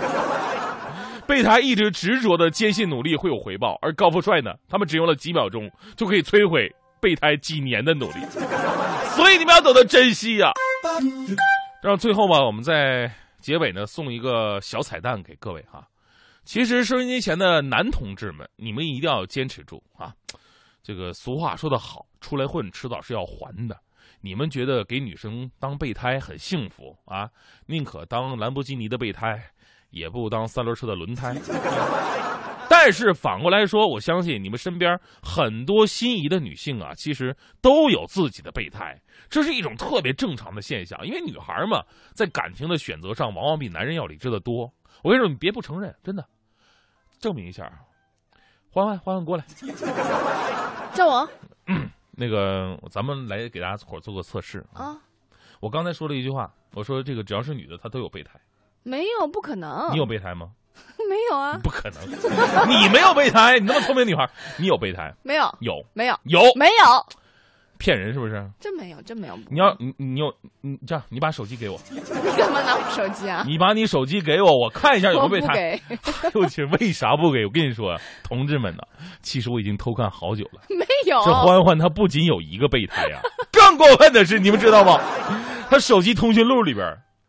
[1.26, 6.68] 备胎一直执着的坚信努力会有回报，而高富帅呢，他们只用了几秒钟就可以摧毁
[7.00, 8.18] 备胎几年的努力。
[9.16, 10.52] 所以你们要懂得珍惜呀！
[11.83, 15.88] 让最后吧，我们在结尾呢送一个小彩蛋给各位哈。
[16.44, 20.14] 其实收音机前的男同志们，你们一定要坚持住啊！
[20.83, 23.76] 这个俗话说得好，出来混迟早是要还的。
[24.20, 27.29] 你们觉得给女生当备胎很幸福啊？
[27.66, 29.42] 宁可当兰博基尼的备胎，
[29.90, 31.35] 也不当三轮车的轮胎。
[32.68, 40.98] 但是反过来说，我相信你们身边很多心仪的女性啊，其实都有自己的备胎，这是一种特别正常的现象。
[41.07, 41.83] 因为女孩嘛，
[42.14, 44.72] 在感情的选择上，往往比男人要理智的多。
[45.02, 46.24] 我跟你说，你别不承认，真的，
[47.18, 47.70] 证明一下。
[48.70, 49.44] 欢欢，欢欢过来，
[50.92, 51.29] 叫我。
[52.12, 54.96] 那个，咱们来给大家伙做个测试啊。
[55.61, 58.40] 我刚才说了一句话，我说这个只要是女的，她都有备胎。
[58.83, 59.92] 没有，不可能。
[59.92, 60.52] 你有备胎吗？
[61.08, 62.68] 没有啊，不可能！
[62.68, 65.12] 你没有备胎，你那么聪明女孩，你有备胎？
[65.22, 67.06] 没有，有，没有，有，没有，
[67.78, 68.42] 骗人是不是？
[68.58, 69.38] 真没有，真没有。
[69.50, 71.78] 你要你你有你这样，你把手机给我。
[71.90, 72.00] 你
[72.36, 73.44] 干嘛拿我手机啊？
[73.46, 75.78] 你把你手机给我，我看一下有没有备胎。
[76.34, 77.44] 我我去， 为啥不给？
[77.44, 78.82] 我跟你说，同志们呢，
[79.22, 80.62] 其实我已经偷看好久了。
[80.70, 81.22] 没有。
[81.24, 83.20] 这欢欢他不仅有一个备胎呀，
[83.52, 84.98] 更过分的是，你们知道吗？
[85.68, 86.84] 他手机通讯录里边。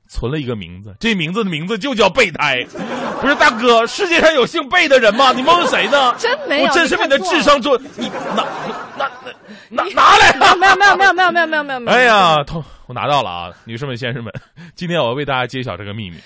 [0.07, 2.65] 存了一个名字这名字的名字就叫备胎。
[3.21, 5.31] 不是大哥世界上有姓备的人吗？
[5.33, 6.13] 你蒙谁呢？
[6.17, 8.09] 真没有我真是为你的智商做你
[9.69, 12.37] 拿拿拿拿来没有没有没有没有没有没有没有哎呀
[12.85, 14.33] 我拿到了啊女士们先生们
[14.75, 16.17] 今天我要为大家揭晓这个秘密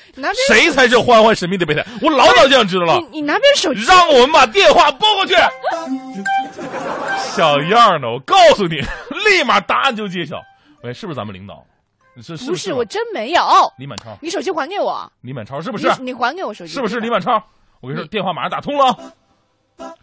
[0.47, 1.83] 谁才是欢欢神秘的备胎？
[2.01, 3.83] 我老早就想知道了你拿边手机。
[3.83, 5.33] 让我们把电话拨过去。
[7.17, 8.75] 小样的我告诉你
[9.25, 10.39] 立马答案就揭晓。
[10.83, 11.65] 喂是不是咱们领导？
[12.17, 13.41] 是不是我真没有
[13.77, 15.11] 李满超，你手机还给我。
[15.21, 15.87] 李满超是不是？
[16.01, 16.73] 你还给我手机。
[16.73, 17.41] 是不是李满超？
[17.79, 19.13] 我跟你说，电话马上打通了。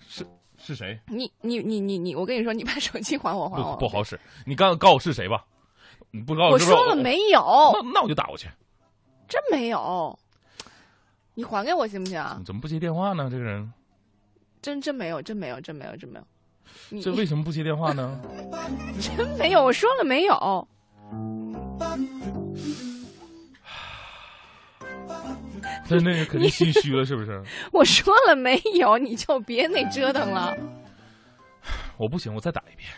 [0.08, 0.98] 是是谁？
[1.06, 3.76] 你你你你你，我跟你说，你把手机还我，还我。
[3.76, 5.44] 不不好使，你刚刚告我是谁吧？
[6.10, 7.40] 你不告我，我说了没有？
[7.74, 8.48] 那那我就打过去。
[9.28, 10.18] 真没有，
[11.34, 12.24] 你还给我行不行？
[12.38, 13.28] 你怎么不接电话呢？
[13.30, 13.70] 这个人。
[14.60, 17.00] 真真没有，真没有，真没有，真没有。
[17.00, 18.20] 这为什么不接电话呢？
[18.98, 20.68] 真没有，我说了没有。
[25.88, 27.42] 那那个肯定心虚了，是不是？
[27.72, 30.56] 我说了没有，你就别那折腾了。
[31.96, 32.88] 我不行，我再打一遍。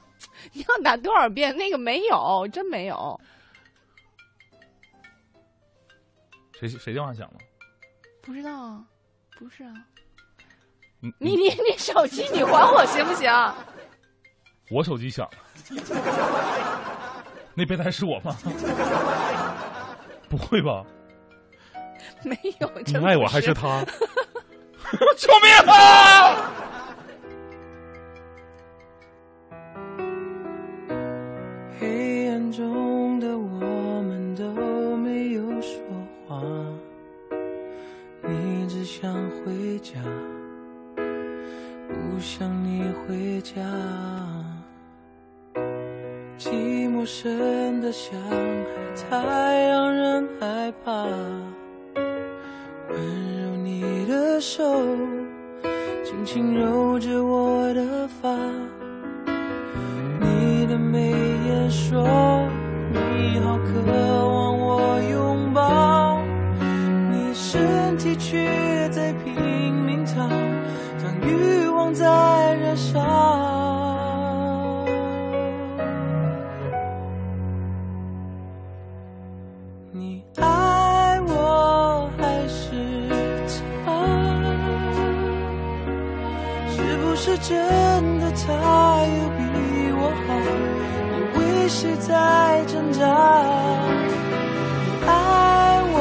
[0.52, 1.56] 你要打多少遍？
[1.56, 3.18] 那个没有，真没有。
[6.58, 7.38] 谁谁电话响了？
[8.22, 8.84] 不知道啊。
[9.36, 9.72] 不是啊，
[11.00, 13.28] 你你你你手机你还我行不行？
[14.70, 15.38] 我手机响了，
[17.54, 18.36] 那备胎是我吗？
[20.28, 20.84] 不会吧？
[22.24, 23.84] 没有，你爱我还是他？
[25.16, 26.52] 救命啊！
[31.80, 34.44] 黑暗中的我们都
[34.96, 35.80] 没有说
[36.26, 36.40] 话，
[38.22, 39.94] 你只想回家，
[41.88, 43.54] 不想你回家。
[46.38, 46.50] 寂
[46.90, 51.06] 寞深得像海，太让人害怕。
[52.94, 54.62] 温柔你的手，
[56.04, 58.30] 轻轻揉着我的发。
[60.20, 61.10] 你的眉
[61.46, 62.02] 眼说
[62.92, 66.20] 你好渴望我拥抱，
[67.10, 70.28] 你身体却在拼命逃，
[71.02, 72.06] 当欲望在
[72.56, 73.53] 燃烧。
[87.34, 88.44] 是真的他
[89.02, 89.42] 有比
[89.98, 90.28] 我好？
[91.10, 92.08] 你为谁在
[92.66, 93.02] 挣扎？
[94.84, 95.10] 你爱
[95.92, 95.96] 我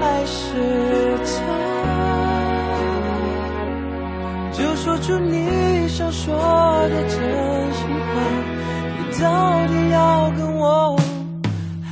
[0.00, 0.38] 还是
[1.26, 1.36] 他？
[4.52, 7.12] 就说出你想说的真
[7.74, 8.14] 心话，
[8.96, 9.22] 你到
[9.66, 10.98] 底要跟我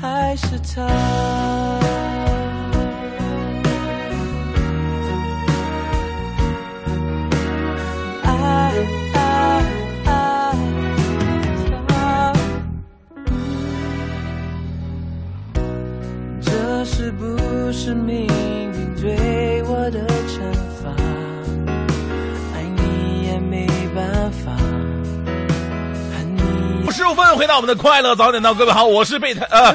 [0.01, 0.81] 还是他？
[17.87, 20.43] 是命运对我的惩
[20.83, 20.91] 罚？
[22.53, 23.65] 爱你也没
[23.95, 24.51] 办法，
[26.11, 29.73] 恨你十五分回到我们的快乐早点到，各位好，我是备胎，呃，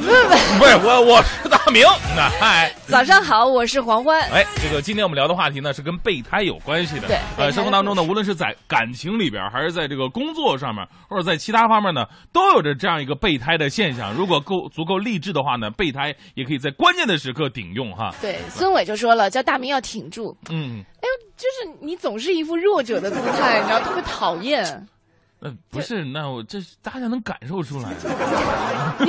[0.60, 1.24] 不是我，我
[1.72, 1.86] 明，
[2.16, 2.74] 那嗨。
[2.88, 4.20] 早上好，我是黄欢。
[4.32, 7.08] 哎，这个今天我们聊的话题呢是跟备胎有关系的。
[7.08, 14.14] 对呃，生活当中呢，无论是在感情里边，还是在这个工作上面，或者在其他方面呢，都有着这样一个备胎的现象。
[14.14, 18.14] 如果够足够励志的话呢，备胎也可以在关键的时刻顶用哈。
[18.20, 20.36] 对，孙伟就说了，叫大明要挺住。
[20.50, 24.88] 嗯，哎呦，就是你总是一副弱者的姿态，你知道，特别讨厌。
[25.42, 27.92] 呃，不是，那我这大家能感受出来。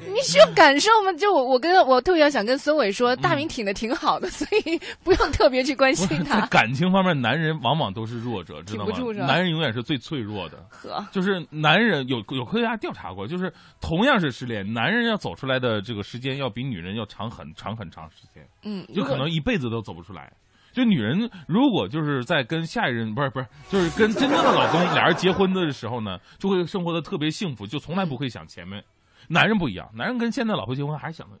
[0.00, 1.12] 你需要感受吗？
[1.18, 6.46] 就我，我跟我特别想跟孙伟说，大明挺的挺好的，所以不用特别去关心他。
[6.46, 8.92] 感情方面，男人往往都是弱者，知道吗
[9.26, 10.56] 男人永远是最脆弱的。
[10.70, 20.32] 呵，就是男人有有科学家调查过，就是同样是失恋，男人要走出来的这个时间要比女人要长很长很长时间，嗯，就可能一辈子都走不出来。
[20.72, 28.82] 就女人如果就是在跟下一任不是不是，就是跟真正的老公俩人结婚的时候呢，就会生活的特别幸福，就从来不会想前面。
[29.28, 31.38] 男人不一样，男人跟现在老婆结婚还是想的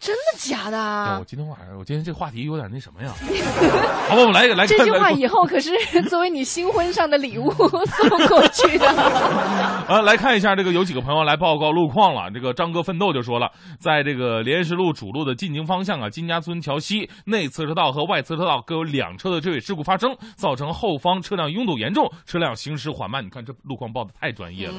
[0.00, 1.24] 真的假的啊我？
[1.24, 3.10] 今天晚上，我今天这个话题有点那什么呀？
[4.08, 5.70] 好吧，我们来来这看看句话以后可是
[6.10, 8.86] 作为你新婚上的礼物 送过去的。
[8.86, 12.30] 啊，来看一下这个有几个朋友来报告路况了。
[12.30, 23.24] 这个张哥奋斗就说了，在这个莲石路主路的进京方向啊，金家村桥西内侧车道和外侧车道各有两车的追尾事故发生，造成后方车辆拥堵严重，车辆行驶缓慢。
[23.24, 24.74] 你看这路况报的太专业了。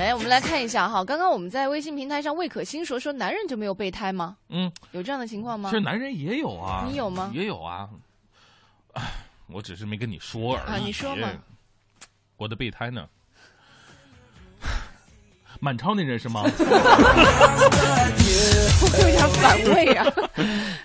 [0.00, 4.34] 哎，我们来看一下哈，刚刚我们在微信平台上魏可欣说说男人就没有备胎吗？
[4.48, 5.76] 嗯，有这样的情况吗其？
[5.76, 7.86] 实男人也有啊，你有吗也有啊。
[8.94, 9.02] 哎，
[9.46, 10.70] 我只是没跟你说而已。
[10.70, 11.28] 啊你说嘛。
[12.38, 13.06] 我的备胎呢？
[15.60, 16.42] 满超那认识吗？
[18.82, 20.06] 我有点反胃啊。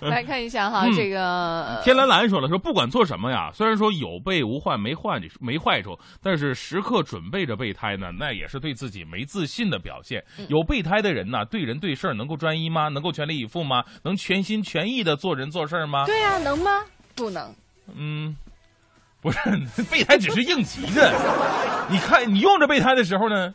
[0.02, 10.22] 来看一下哈，嗯这个天蓝蓝说了，说不管做什么呀，虽然说有备无患没患没坏处，但是时刻准备着备胎呢，那也是对自己没自信的表现。
[10.38, 12.88] 嗯有备胎的人呢，对人对事儿能够专一吗？
[12.88, 13.82] 能够全力以赴吗？
[14.04, 16.04] 能全心全意的做人做事吗？
[16.06, 16.70] 对呀、能吗？
[17.14, 17.54] 不能。
[17.96, 18.36] 嗯，
[19.22, 19.38] 不是，
[19.90, 21.10] 备胎只是应急的。
[21.88, 23.52] 你看，你用着备胎的时候呢，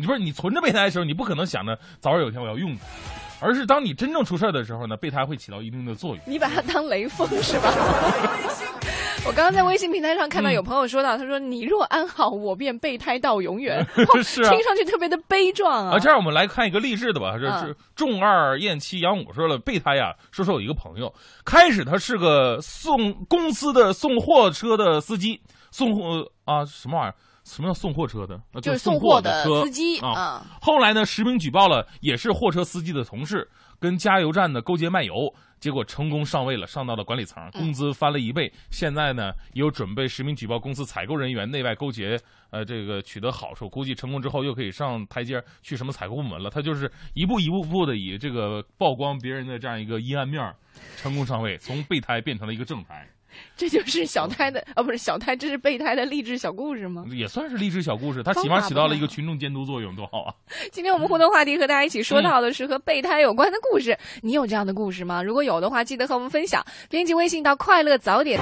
[0.00, 6.20] 你不是你存着备胎的时候，你不可能想着早晚有一天我要用它，而是当你真正出事儿的时候呢，备胎会起到一定的作用。
[6.26, 7.70] 你把它当雷锋是吧？
[9.26, 13.76] 我刚刚在微信平台上看到有朋友说到，他说：“你若安好，我便备胎到永远。
[14.14, 15.96] 哇是啊听上去特别的悲壮啊。
[15.96, 17.36] 啊，这样我们来看一个励志的吧。
[17.38, 21.12] 这嗯是重二厌妻杨五说了，备胎呀，说说有一个朋友，
[21.44, 25.38] 开始他是个送公司的送货车的司机，
[25.70, 27.14] 送货啊什么玩意儿？
[27.44, 28.40] 什么叫送货车的？
[28.52, 30.10] 那就是送送货的的车司机啊。
[30.10, 33.48] 啊后来呢，实名举报了，也是货车司机的同事。
[33.78, 35.14] 跟加油站的勾结卖油，
[35.58, 38.52] 结果成功上位了，上到了管理层，工资翻了一倍。
[38.70, 42.20] 现在呢，也有准备实名举报公司采购人员内外勾结，
[42.50, 43.66] 呃，这个取得好处。
[43.70, 46.50] 估计成功之后又可以上台阶去什么采购部门了。
[46.50, 50.54] 他就是一步一步步的以这个曝光别人的这样一个阴暗面，
[50.98, 53.08] 成功上位，从备胎变成了一个正胎。
[53.56, 57.04] 这就是小胎的啊，不是小胎，这是备胎的励志小故事吗？
[57.12, 60.34] 也算是励志小故事，它起码起到了一个群众监督作用，多好啊！
[60.72, 65.22] 今天我们互动话题和大家一起说到的是和备胎有关的故事，你有这样的故事吗？
[65.22, 68.40] 如果有的话，记得和我们分享，编辑微信到快乐早点。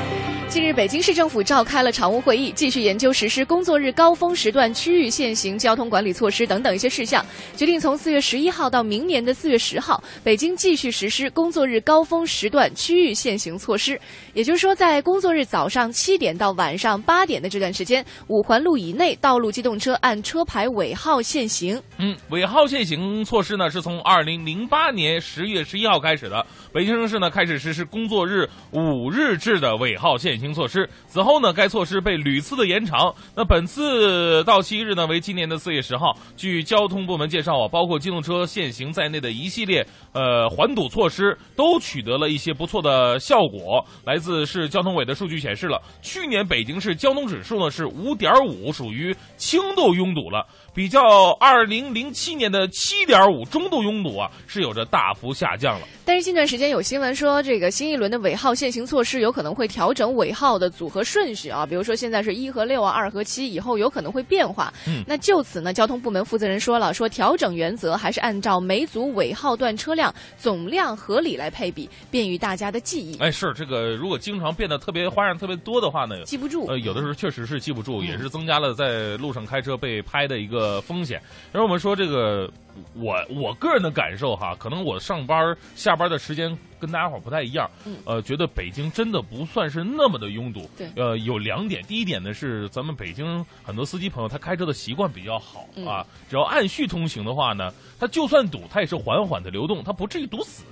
[0.49, 7.23] 近日，北京市政府召开了常务会议，继续研究实施工作日高峰时段区域限行交通管理措施等等一些事项，
[7.55, 14.01] 决定从四月十一号到明年的四月十号，北京继续实施工作日高峰时段区域限行措施。
[14.33, 21.83] 也就是说，在工作日早上七点到晚上八点的这段时间，五环路以内道路机动车按车牌尾号限行。
[21.99, 26.47] 嗯，尾号限行措施呢，是从二零零八年十月十一号开始的。
[26.73, 30.89] 北京城市呢，开始实施工作日五日制的尾号限行措施。
[31.09, 33.13] 此后呢，该措施被屡次的延长。
[33.35, 36.17] 那本次到期日呢，为今年的四月十号。
[36.37, 43.85] 据交通部门介绍啊，包括机动车限行在内的一系列呃缓堵措施，都取得了一些不错的效果。
[44.05, 50.47] 来自市交通委的数据显示了，去年北京市交通指数呢是五点五，属于轻度拥堵了。
[50.79, 55.89] 比较二零零七年的七点五中度拥堵啊，是有着大幅下降了。
[56.05, 64.73] 但是近段时间有新闻说，这个新一轮的尾号限行措施有可能会调整尾号的组合顺序啊，比如说现在是一和六啊，二和七，以后有可能会变化。
[64.87, 73.19] 嗯，那就此呢，交通部门负责人说了，说调整原则还是按照每组尾号段车辆总量合理来配比，便于大家的记忆。
[73.19, 76.67] 哎，是这个，如果经常变得特别花样特别多的话呢，记不住。
[76.69, 80.68] 呃，有的时候确实是记不住，也是增加了在路上开车被拍的一个。
[80.69, 81.19] 呃，风险。
[81.51, 82.51] 然后我们说这个，
[82.95, 87.69] 我我个人的感受哈，可能我上班下班的时间跟大家伙不太一样。
[87.87, 87.97] 嗯。
[88.05, 90.69] 呃，觉得北京真的不算是那么的拥堵。
[90.77, 90.91] 对。
[90.95, 100.65] 呃，有两点，第一点呢是咱们北京很多司机朋友他开车的习惯比较好啊，只要按序通行的话呢，他就算堵，他也是缓缓的流动，他不至于堵死。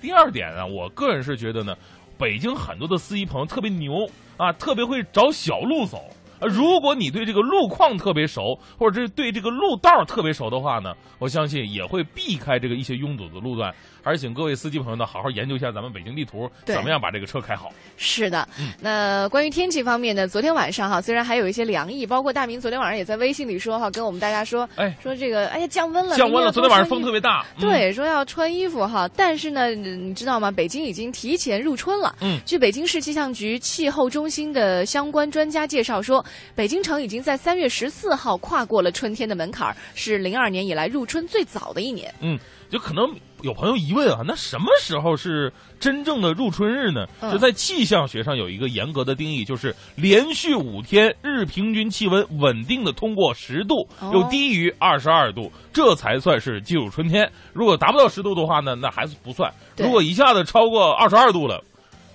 [0.00, 1.74] 第二点呢，我个人是觉得呢，
[2.16, 6.04] 北京很多的司机朋友特别牛啊，特别会找小路走。
[6.40, 13.74] 如果你对这个路况特别熟，或者是对这个路道特别熟的话呢，我相信也会避开这个一些拥堵的路段。
[14.04, 17.72] 还是请各位司机朋友呢，好好研究一下咱们北京地图，怎么样把这个车开好。
[17.96, 18.46] 是的，
[18.78, 29.08] 那关于天气方面呢，昨天晚上哈，虽然还有一些凉意，包括大明昨天晚上也在微信里说哈，跟我们大家说，哎，说这个哎呀降温了，降温了，昨天晚上风特别大，对，说要穿衣服哈。
[29.16, 30.50] 但是呢，你知道吗？
[30.50, 32.14] 北京已经提前入春了。
[32.20, 36.22] 嗯，据北京市气象局气候中心的相关专家介绍说，
[36.54, 42.12] 北京城已经在三月十四号跨过了春天的门槛，是零二年以来入春最早的一年。
[42.20, 42.38] 嗯，
[42.68, 43.08] 就可能。
[43.44, 47.06] 有朋友疑问啊，那什么时候是真正的入春日呢？
[47.30, 57.30] 就在气象学上有一个严格的定义，就是连续五天日平均气温稳定的通过十度，又低于二十二度，这才算是进入春天。
[57.52, 59.52] 如果达不到十度的话呢，那还是不算。
[59.76, 61.62] 如果一下子超过二十二度了。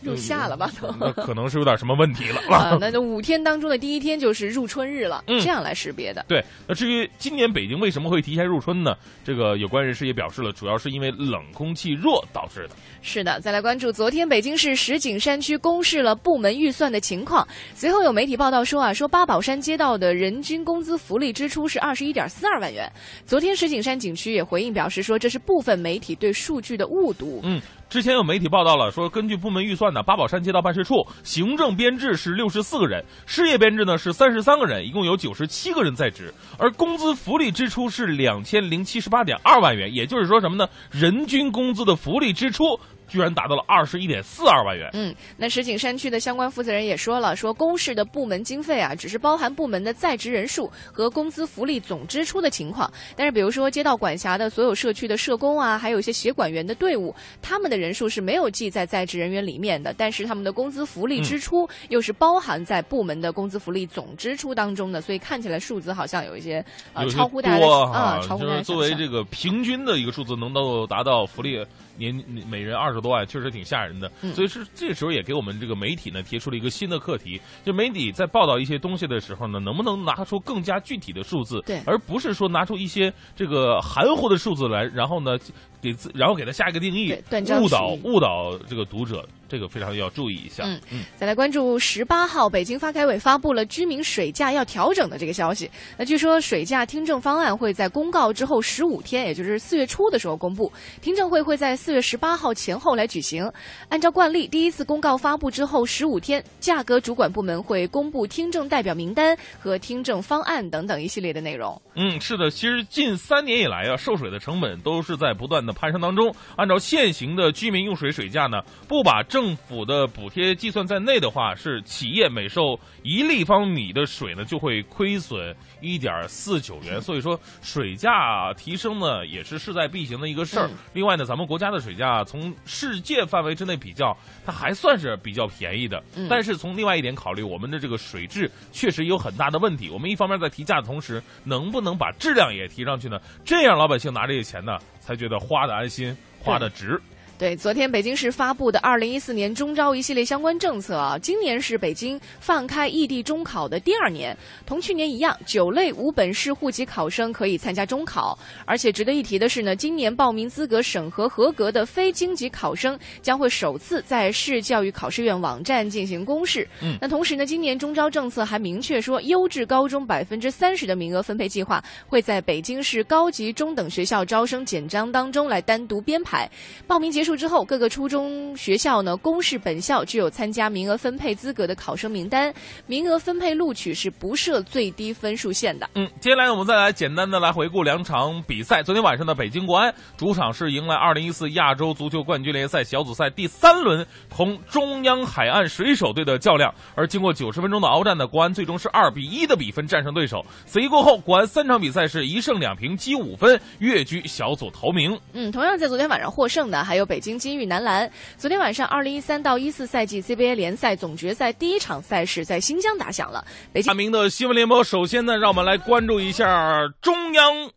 [0.02, 0.72] 入夏了吧？
[1.00, 2.42] 那可能是有点什么问题了。
[2.50, 6.26] 啊， 那就五天当中的第一天就是入春日了，这样来识别的。
[6.28, 8.96] 对，那至于今年北京为什么会提前入春呢？
[9.24, 12.76] 这个有关人士也表示了，主要是因为冷空气弱导致的。
[13.02, 17.48] 是的，再来关注昨天北京市石景山区公示了部门预算的情况。
[17.74, 22.92] 随后有媒体报道说啊，说八宝山街道的人均工资福利支出是二十一点四二万元。
[23.26, 27.40] 昨天石景山景区也回应表示说，这是部分媒体对数据的误读。
[27.44, 27.62] 嗯。
[27.90, 40.70] 之前有媒体报道了，说根据部门预算呢，八宝山街道办事处行政编制是六十四个人，事业编制呢是三十三个人，一共有九十七个人在职，而工资福利支出是两千零七十八点二万元，也就是说什么呢？
[40.92, 42.80] 人均工资的福利支出。
[43.10, 44.90] 居然达到了二十一点四二万元。
[44.94, 52.92] 嗯，那石景山区的相关负责人也说了，说公示的部门经费啊，只是包含部门的在职人数和工资福利总支出的情况。
[53.16, 71.66] 但是，比如说街道管辖的所有社区的社工啊，还有一些协管员的队伍，他们的人数是没有记在在职人员里面的，但是他们的工资福利支出又是包含在部门的工资福利总支出当中的，所以看起来数字好像有一些呃超乎大家啊，超乎大家作为这个平均的一个数字，能够达到福利。
[72.00, 74.10] 年每人二十多万，确实挺吓人的。
[74.34, 85.38] 所以是这时候也给我们这个媒体呢提出了一个新的课题，就媒体在报道一些东西的时候呢，能不能拿出更加具体的数字，对，而不是说拿出一些这个含糊的数字来，然后呢
[85.82, 87.14] 给自然后给他下一个定义，
[87.62, 89.28] 误导误导这个读者。
[89.50, 90.62] 这个非常要注意一下。
[90.64, 95.68] 嗯嗯，再来关注十八号，北京发改委发布了居民水价要调整的这个消息。
[95.98, 100.72] 那据说水价听证方案会在公告之后十五天，也就是四月初的时候公布，
[101.02, 103.52] 听证会会在四月十八号前后来举行。
[103.88, 111.82] 按照惯例，第一次公告发布之后十五天，价格主管部门会公布听证代表名单和听证方案等等一系列的内容。
[111.96, 116.34] 嗯，是的，其实近三年以来啊，售水的成本都是在不断的攀升当中。
[116.56, 127.00] 按照现行的居民用水水价呢，不把政府的补贴计算在内的话，是企业每售一立方米的水呢就会亏损一点四九元。
[127.00, 130.68] 所以说，水价提升呢也是势在必行的一个事儿。
[130.68, 136.02] 嗯另外呢，咱们国家的水价从世界范围之内比较，它还算是比较便宜的。
[136.16, 139.90] 嗯但是从另外一点考虑，我们的这个水质确实有很大的问题。
[139.90, 143.20] 我们一方面在提价的同时，能不能把质量也提上去呢？
[143.46, 144.78] 这样老百姓拿这些钱呢，
[145.10, 147.02] 才觉得花的安心，花的值。
[147.40, 158.38] 对，昨天北京市发布的二零一四年中招一系列相关政策啊，今年是北京放开异地中考的第二年，同去年一样，九类无本市户籍考生可以参加中考。
[158.66, 166.68] 而且值得一提的是呢，今年报名资格审核合格的非京籍考生将会首次在市教育考试院网站进行公示。
[166.82, 176.46] 嗯那同时呢，今年中招政策还明确说，优质高中百分之三十的名额分配计划会在北京市高级中等学校招生简章当中来单独编排。
[176.86, 182.54] 报名结束之后，各个初中学校呢公示本校具有参加名额分配资格的考生名单，
[182.88, 185.90] 名额分配录取是不设最低分数线的。
[185.96, 188.82] 嗯，接下来我们再来简单的来回顾两场比赛。
[188.84, 200.46] 昨天晚上的北京国安主场是迎来2014亚洲足球冠军联赛小组赛第三轮同中央海岸水手队的较量，而经过90分钟的鏖战呢，国安最终是2比1的比分战胜对手。
[200.66, 205.20] 此役过后，国安三场比赛是一胜两平，积五分，跃居小组头名。
[205.34, 208.10] 嗯，同样在昨天晚上获胜的还有北北京金玉男篮。
[208.38, 213.44] 昨天晚上，二零一三到一四赛季 CBA 联赛总决赛第一场赛事在新疆打响了。
[213.74, 217.70] 北京大明的新闻联播，首先呢，让我们来关注一下中央。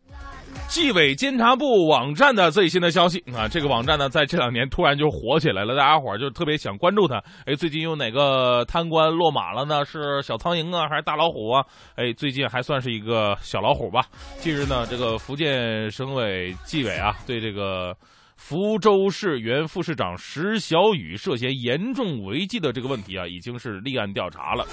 [0.69, 7.21] 纪委监察部网站的最新的消息啊，这个网站呢，在这两年突然就火起来了，大家伙儿就特别想关注它。
[7.45, 9.83] 哎，最近有哪个贪官落马了呢？
[9.83, 11.65] 是小苍蝇啊，还是大老虎啊？
[11.97, 14.05] 哎，最近还算是一个小老虎吧。
[14.39, 17.93] 近日呢，这个福建省委纪委啊，对这个。
[18.35, 24.65] 福州市原副市长石小雨涉嫌严重违纪的这个问题啊，已经是立案调查了。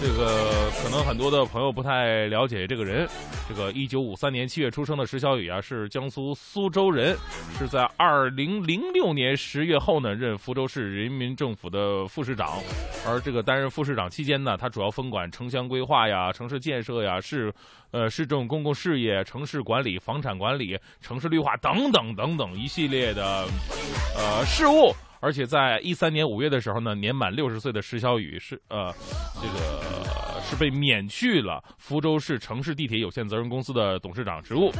[0.00, 3.08] 这个可能很多的朋友不太了解这个人。
[3.48, 7.16] 这个一九五三年七月出生的石小雨啊，是江苏苏州人，
[7.58, 12.58] 是在二零零六年十月后呢任福州市人民政府的副市长。
[13.06, 17.52] 而这个担任副市长期间呢，他主要分管城乡规划呀、城市建设呀、市
[17.90, 23.46] 呃市政公共事业、城市管理、房产管理、城市绿化等等等等一系列的
[24.16, 24.94] 呃事务。
[25.20, 28.92] 而且在一三年五月的时候呢，年满六十岁的石小雨是呃
[29.40, 34.70] 这个是被免去了福州市城市地铁有限责任公司的董事长职务。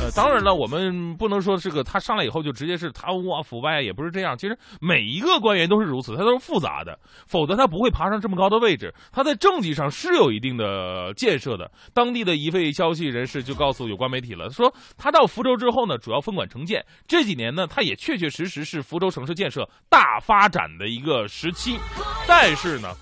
[0.00, 4.34] 呃，当然了，我们不能说这个他上来以后就直接是贪污啊、腐败啊，也不是这样。
[4.34, 8.94] 其实每一个官员都是如此，他都是复杂的，否则他不会爬上这么高的位置。
[9.12, 11.70] 他在政绩上是有一定的建设的。
[11.92, 16.82] 当地的一位消息人士就告诉有关媒体了，说他到福州之后呢，主要分管城建。
[17.06, 21.78] 这几年呢，他也确确实实是福州城市建设大发展的一个时期。
[22.26, 22.94] 但是呢。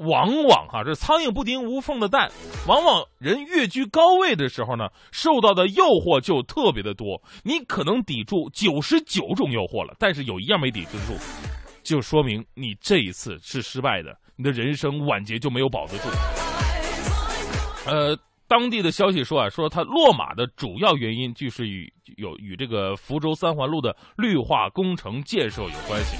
[0.00, 2.30] 往往哈、这苍蝇不叮无缝的蛋，
[2.66, 7.18] 往往人跃居高位的时候呢，受到的诱惑就特别的多。
[7.42, 11.16] 你可能抵住九十九种诱惑了，但是有一样没抵制住，
[11.82, 16.10] 就说明你这一次是失败的，你的人生晚节就没有保得住。
[17.86, 18.14] 呃，
[18.48, 26.16] 当地的消息说啊，说他落马的主要原因就是与有与这个福州三环路的绿化工程建设有关系。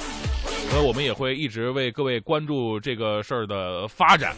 [0.70, 4.34] 所以我们也会一直为各位关注这个事儿的发展。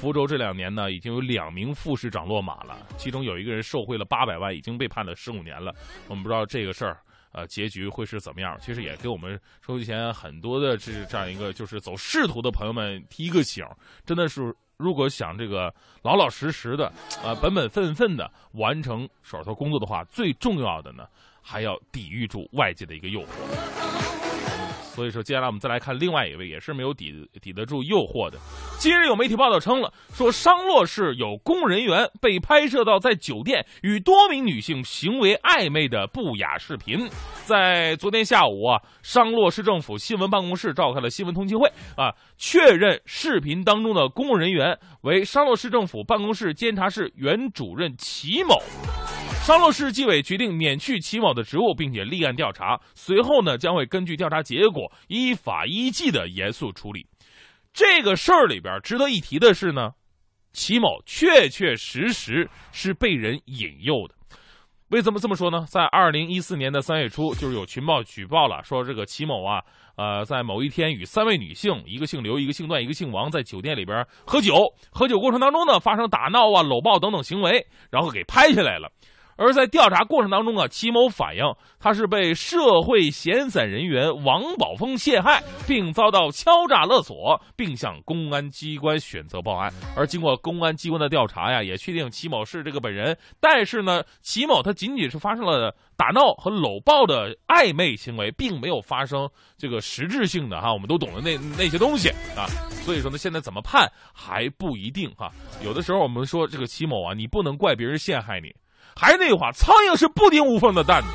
[0.00, 5.74] 福州这两年呢，已经有两名副市长落马了，其中有一个人受贿了八百万，已经被判了十五年了。
[6.08, 6.98] 我们不知道这个事儿。
[7.34, 8.54] 呃，结局会是怎么样？
[8.60, 13.64] 其实也给我们收机前很多的这这样一个就是走仕途的朋友们提一个醒，
[14.04, 15.72] 真的是如果想这个
[16.02, 21.06] 老老实实的、呃、本本分分的完成手头工作的话，最重要的呢，
[21.40, 24.01] 还要抵御住外界的一个诱惑。
[24.94, 28.38] 所以说，接下来我们再来看另外一位，也是没有抵抵得住诱惑的。
[28.78, 37.08] 今日有媒体报道称了，说商洛市有公务人员被拍摄到在酒店与多名女性行为暧昧的不雅视频。
[37.46, 41.66] 在昨天下午啊，商洛市政府新闻办公室召开了新闻通气会
[41.96, 48.60] 啊，确认视频当中的公务人员为商洛市政府办公室监察室原主任齐某。
[49.42, 52.80] 商洛市纪委决定免去齐某的职务，并且立案调查。
[52.94, 57.04] 随后呢，将会根据调查结果，依法依纪的严肃处理。
[57.72, 59.90] 这个事儿里边值得一提的是呢，
[60.52, 64.14] 齐某确确实实是被人引诱的。
[64.90, 65.64] 为什么这么说呢？
[65.68, 69.60] 在二零一四年的三月初，就是有群报举报了，说这个齐某啊，
[69.96, 74.54] 呃，在某一天与三位女性，一个姓刘，一个姓段，一个姓王，在酒店里边喝酒，
[74.92, 78.92] 喝酒过程当中呢，发生打闹啊、搂抱等等行为，然后给拍下来了。
[79.36, 81.44] 而在调查过程当中啊，齐某反映
[81.78, 89.72] 他是被社会闲散人员王宝峰陷害，并遭到敲诈勒索，并向公安机关选择报案。
[89.96, 93.16] 而经过公安机关的调查呀，也确定齐某是这个本人。
[93.40, 102.46] 但是呢，齐某他仅仅是发生了打闹和搂抱的暧昧行为，并没有发生这个实质性的哈，我们都懂的那那些东西啊。
[102.84, 105.30] 所以说呢，现在怎么判还不一定哈。
[105.64, 108.52] 有的时候我们说这个齐某啊，你不能怪别人陷害你。
[108.94, 111.08] 还是那句话，苍蝇是不叮无缝的蛋子。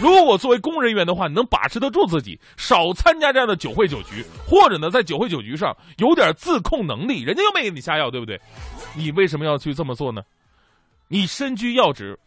[0.00, 8.40] 如果作为公务人员的话，你能把持得住自己，少参加这样的酒会酒局，或者呢，在酒会酒局上有点自控能力，人家又没给你下药，对不对？
[8.96, 10.22] 你为什么要去这么做呢？
[11.08, 12.18] 你身居要职，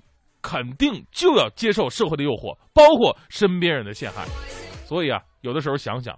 [0.41, 4.25] 肯定就要接受社会的诱惑，包括身边人的陷害。
[4.85, 6.15] 所以啊，有的时候想想，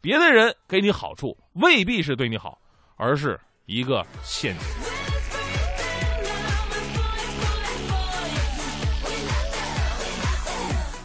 [0.00, 2.56] 别的人给你好处，未必是对你好，
[2.96, 4.93] 而是一个陷阱。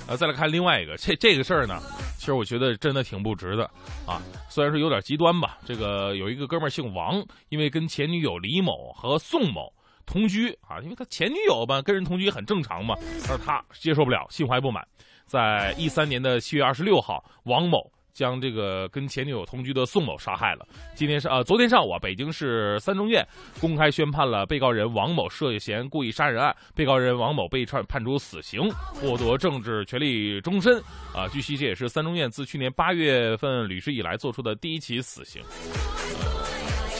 [0.10, 1.80] 呃，再来看另外一个，这这个事儿呢，
[2.18, 3.64] 其实我觉得真的挺不值的
[4.08, 4.20] 啊。
[4.50, 9.72] 虽然说有点极端吧，这个有一个哥们儿姓王，因为跟前女友李某和宋某
[10.08, 12.96] 同居啊，因为他前女友吧跟人同居很正常嘛，
[13.28, 14.84] 但是他接受不了，心怀不满，
[15.28, 17.80] 在一三年的七月二十六号，王某。
[18.14, 20.66] 将这个跟前女友同居的宋某杀害了。
[20.96, 23.26] 今天上呃，昨天上午啊，北京市三中院
[23.60, 28.62] 公开宣判了被告人王某涉嫌故意杀人案，被告人王某被判判处死刑，
[29.02, 30.80] 剥夺政治权利终身。
[31.14, 35.42] 啊，据悉这也是三中院自去年八月份履职以来做出的第一起死刑。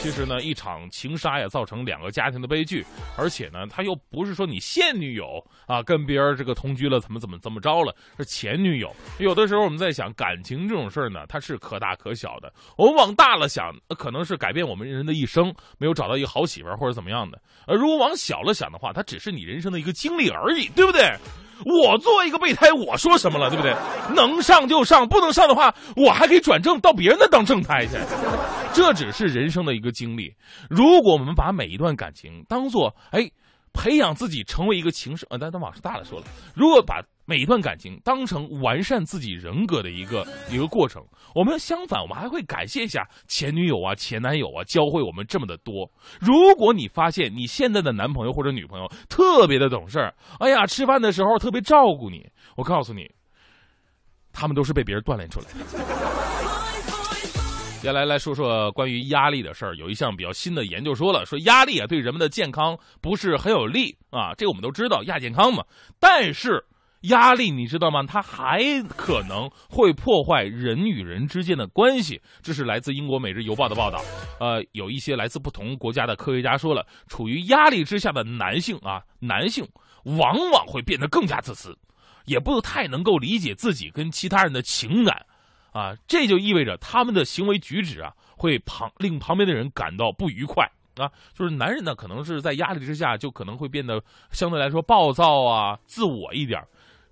[0.02, 2.82] 其实呢，一场情杀呀，造成两个家庭的悲剧，
[3.18, 8.90] 而且呢，他又不是说你现女友啊跟别人这个同居了，怎么怎么怎么着了，是前女友。
[9.18, 12.50] 有的时候我们在想，感情这种事儿呢，它是可大可小的。
[12.78, 17.38] 我们往大了想，可能是改变我们人的一生，没有找到一个好媳妇儿或者怎么样的。
[17.66, 21.14] 而如果往小了想的话，它只是你人生的一个经历而已，对不对？
[21.64, 23.74] 我作为一个备胎，我说什么了，对不对？
[24.14, 27.96] 能上就上，不能上的话，我还可以转正到别人那当正胎去。
[28.72, 30.32] 这只是人生的一个经历。
[30.68, 33.30] 如果我们把每一段感情当做哎。
[33.72, 36.26] 培养自己成为一个情圣，呃，但但往事大了说了。
[36.54, 41.02] 如果把每一段感情当成完善自己人格的一个一个过程，
[41.34, 45.88] 我们相反，我们还会感谢一下前女友啊、前男友啊，教会我们这么的多。
[46.20, 53.08] 如果你发现你现在的男朋友或者女朋友特别的懂事，哎呀，吃饭的时候特别照顾你，我告诉你，
[54.32, 56.19] 他们都是被别人锻炼出来的。
[57.80, 59.74] 接下来来说说关于压力的事儿。
[59.74, 65.64] 有一项比较新的研究说了，说压力啊对人们的健康不是很有利啊，这个我们都知道亚健康嘛。
[65.98, 66.62] 但是
[67.04, 68.02] 压力你知道吗？
[68.02, 68.62] 它还
[68.98, 72.20] 可能会破坏人与人之间的关系。
[72.42, 73.98] 这是来自英国《每日邮报》的报道。
[74.38, 79.66] 呃，有一些来自不同国家的科学家说了，处于压力之下的男性啊，男性
[80.04, 81.74] 往往会变得更加自私，
[82.26, 85.24] 也不太能够理解自己跟其他人的情感。
[85.72, 90.66] 啊，这就意味着他们的行为举止啊，会旁令旁边的人感到不愉快
[90.96, 91.10] 啊。
[91.34, 96.60] 就是男人呢，可能是在压力之下，就可能会变得相对来说暴躁啊、自我一点。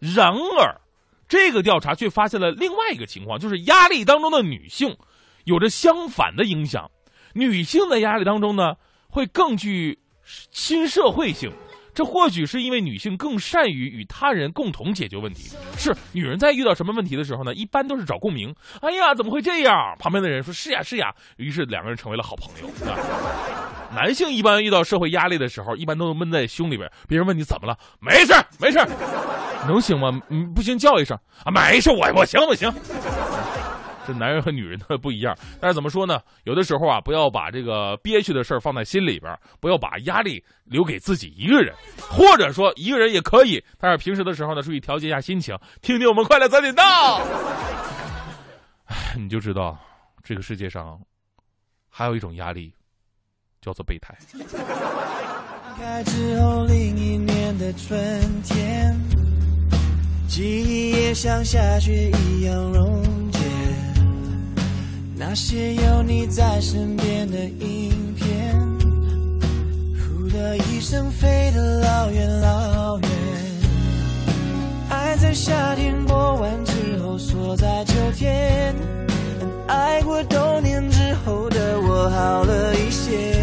[0.01, 0.81] 然而，
[1.29, 4.97] 这个调查却发现了另外一个情况，就是压力当中的女性
[5.45, 6.91] 有着相反的影响。
[7.35, 8.75] 女性在压力当中呢，
[9.09, 9.99] 会更具
[10.51, 11.53] 亲社会性。
[11.99, 15.51] 这或许是因为女性更善于与他人共同解决问题。
[15.76, 17.53] 是女人在遇到什么问题的时候呢？
[17.53, 18.55] 一般都是找共鸣。
[18.80, 19.96] 哎呀，怎么会这样？
[19.99, 22.68] 旁边的人说：“是呀，是呀。”于是两个人成为了好朋友。
[22.88, 22.94] 啊
[23.96, 26.88] 男性一般遇到社会压力的时候，一般都闷在胸里边。
[27.09, 27.76] 别人问你怎么了？
[27.99, 28.78] 没事没事
[29.66, 30.20] 能行吗？
[30.28, 32.72] 嗯，不行叫一声啊，没事，我我行我行。
[34.09, 36.19] 这男人和女人的不一样，但是怎么说呢？
[36.45, 47.21] 有的时候啊，不要把这个憋屈的事儿放在心里边，不要把压力留给自己一个人，或者说一个人也可以，但是平时的时候呢，注意调节一下心情，听听我们快乐早点到，
[49.15, 49.79] 你就知道
[50.23, 50.99] 这个世界上
[51.91, 52.73] 还有一种压力，
[53.61, 54.17] 叫做备胎。
[55.77, 58.99] 开之后另一年的春天，
[60.27, 63.18] 记忆也像下雪一样溶解。
[65.21, 68.57] 那些有你在身边的影片，
[69.99, 73.09] 呼的一声飞得老远老远。
[74.89, 78.75] 爱在夏天过完之后锁在秋天，
[79.66, 83.35] 爱过冬天之后的我好了一些。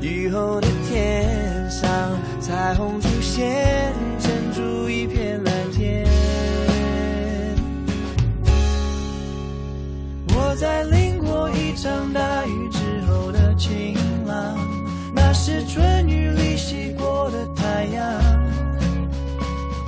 [0.00, 1.88] 雨后的天上
[2.40, 3.92] 彩虹出现，
[10.64, 13.94] 在淋过一场大雨之后的晴
[14.24, 14.56] 朗，
[15.14, 18.02] 那是春雨里洗过的太阳。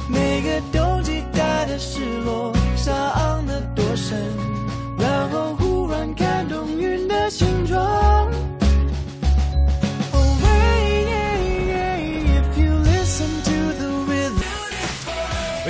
[0.07, 4.19] 每个冬季带的失落，伤得多深，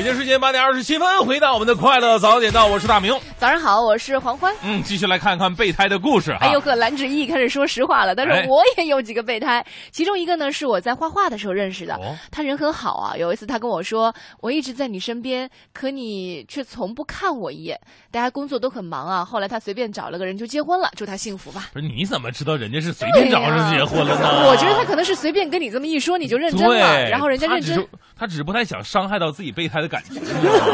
[0.07, 3.13] 京时间八点二十七分，回到我们的快乐早点到，我是大明。
[3.39, 4.55] 早上好，我是黄欢。
[4.63, 6.31] 嗯，继续来看看备胎的故事。
[6.39, 8.15] 哎呦呵，蓝志毅开始说实话了。
[8.15, 11.97] 他说哎我也有几个备胎，其中一个呢是我在画画的时候认识的。
[11.97, 13.17] 哦他人很好啊。
[13.17, 17.77] 有一次他跟我说，我一直在你身边，可你却从不看我一眼。
[18.13, 19.25] 大家工作都很忙啊。
[19.25, 21.71] 后来他随便找了个人就结婚了，祝他幸福吧。
[21.73, 24.49] 不是你怎么知道人家是随便找上结婚了呢？
[24.49, 27.85] 我觉得他可能是随便跟你这么一说，你就认真了，然后人家认真
[28.17, 28.47] 他只是。
[28.47, 30.23] 不太想伤害到自己备胎的感情，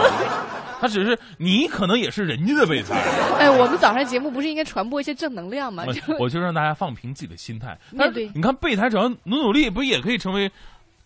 [0.78, 3.00] 他只是你可能也是人家的备胎。
[3.38, 5.86] 哎，我们早上节目不是应该传播一些正能量吗？
[5.86, 7.68] 就我就让大家放平自己的心态。
[7.90, 10.50] 面对但是你看备胎只要努努力，不也可以成为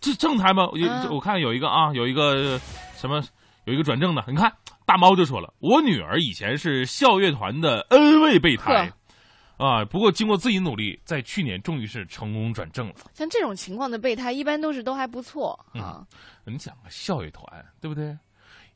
[0.01, 0.67] 这正胎吗？
[0.67, 2.59] 我啊我看有一个啊，有一个呃
[2.97, 3.23] 什么
[3.63, 4.51] 有一个转正的，你看
[4.85, 8.91] 大猫就说了，我女儿以前是校乐团的 N 位备胎。
[9.57, 9.83] 啊！
[9.85, 12.95] 不过经过自己努力，在去年终于是成功转正了。
[13.13, 16.05] 像这种情况的备胎，一般都是都还不错啊。
[16.45, 17.43] 你想啊，校乐团
[17.81, 18.15] 对不对？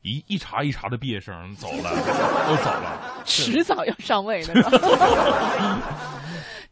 [0.02, 1.90] 一一茬一茬的毕业生走了，
[2.48, 4.54] 都走了，迟早要上位的？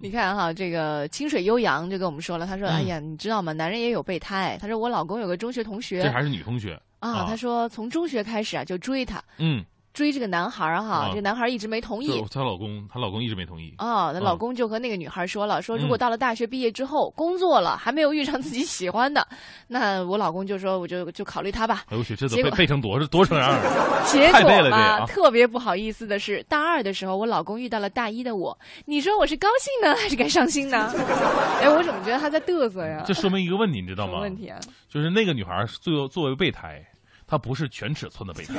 [0.03, 3.53] 你看哈，这个清水悠扬就跟我们说了，他说：“嗯哎呀，你知道吗？
[3.53, 4.59] 男人也有备胎。
[4.61, 12.23] 他说我老公有个中学同学这还是女同学啊，他说从中学开始啊就追她，嗯，追这个男孩儿哈，啊这个男孩儿一直没同意。
[12.31, 13.75] 她老公，她老公一直没同意。
[13.79, 19.27] 哦，那嗯老公就和那个女孩说了，说如果嗯到了大学毕业之后工作了，还没有遇上自己喜欢的，
[19.69, 21.85] 那我老公就说我就就考虑他吧。
[21.89, 24.03] 哎呦我去，这都背背成多多成样了？
[24.07, 28.57] 结太背了这果嘛，个啊特别不好意思的是，大二的时候，我老公遇到了大一的我。
[28.87, 30.93] 你说我是高兴呢，还是该伤心呢？
[31.61, 33.03] 哎，我怎么觉得他在嘚瑟呀？
[33.07, 34.21] 这说明一个问题，你知道吗？
[34.21, 34.59] 问题啊？
[34.89, 36.85] 就是那个女孩儿作为作为备胎，
[37.31, 38.55] 她不是全尺寸的备胎，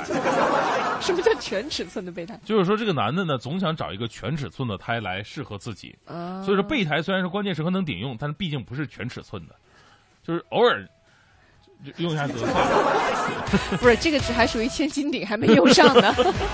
[1.01, 2.39] 什么叫全尺寸的备胎？
[2.45, 5.93] 就是说这个男的呢，总想找一个全尺寸的胎来适合自己。
[6.05, 9.55] 啊所以说备胎虽然是关键时刻能顶用，但是毕竟不是全尺寸的，
[10.23, 10.91] 就是偶尔就
[11.97, 12.51] 用一下得算。
[13.79, 16.13] 不是这个只还属于千斤顶，还没用上呢。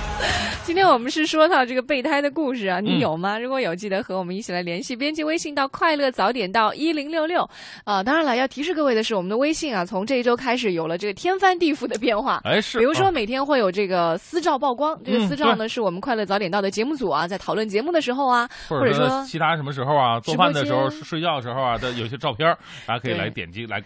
[0.63, 3.37] 今天我们是说到这个备胎的故事啊，你嗯有吗？
[3.37, 7.47] 如果有，记得和我们一起来联系，编辑微信到“快乐早点到一零六六”
[7.85, 8.03] 啊。
[8.03, 12.41] 当然了，要提示各位的是，我们的微信啊，从这一周开始有了这个天翻地覆的变化。
[12.43, 22.47] 哎，是，比如说啊每天会有这个私照曝光，这个嗯私照呢是我们快乐早点到的节目组啊，在讨论节目的时候啊，或者说说其他什么时候啊，做饭的时候、睡觉的时候啊的有些照片，
[22.85, 23.81] 大家可以来点击来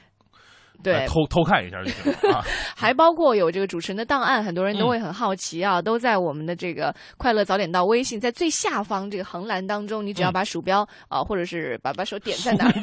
[0.83, 2.43] 对来，偷偷看一下就行了啊。
[2.75, 12.73] 还包括有这个主持人的档案，很多人都嗯会很好奇啊，都在我们的这个快乐早点到微信，在最下方这个横栏当中，你只要嗯把鼠标啊、或者是把把手点在那儿，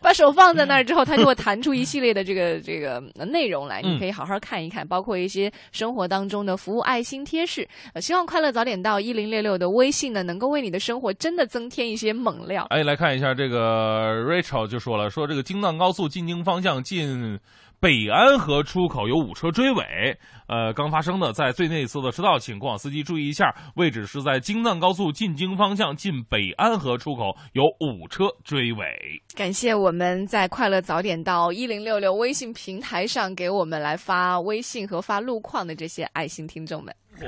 [0.00, 7.68] 把手放在那儿之后，它就会弹出一系列的这个这个呃内容来，嗯你可以好好看一看，包括一些生活当中的服务爱心贴士。
[7.94, 12.66] 呃，希望快乐早点到一零六六的微信呢，能够为你的生活真的增添一些猛料。
[12.70, 17.31] 哎，来看一下这个 Rachel 就说了，说这个京藏高速进京方向进
[17.80, 20.16] 北安河出口有五车追尾，
[20.46, 28.86] 呃，刚发生的，在最内侧的车道，请过往司机注意一下，位置是在京藏高速进京方向进北安河出口有五车追尾。
[29.34, 36.94] 感谢我们在快乐早点到一零六六微信平台上给我们来发微信和发路况的这些爱心听众们。
[37.20, 37.26] 我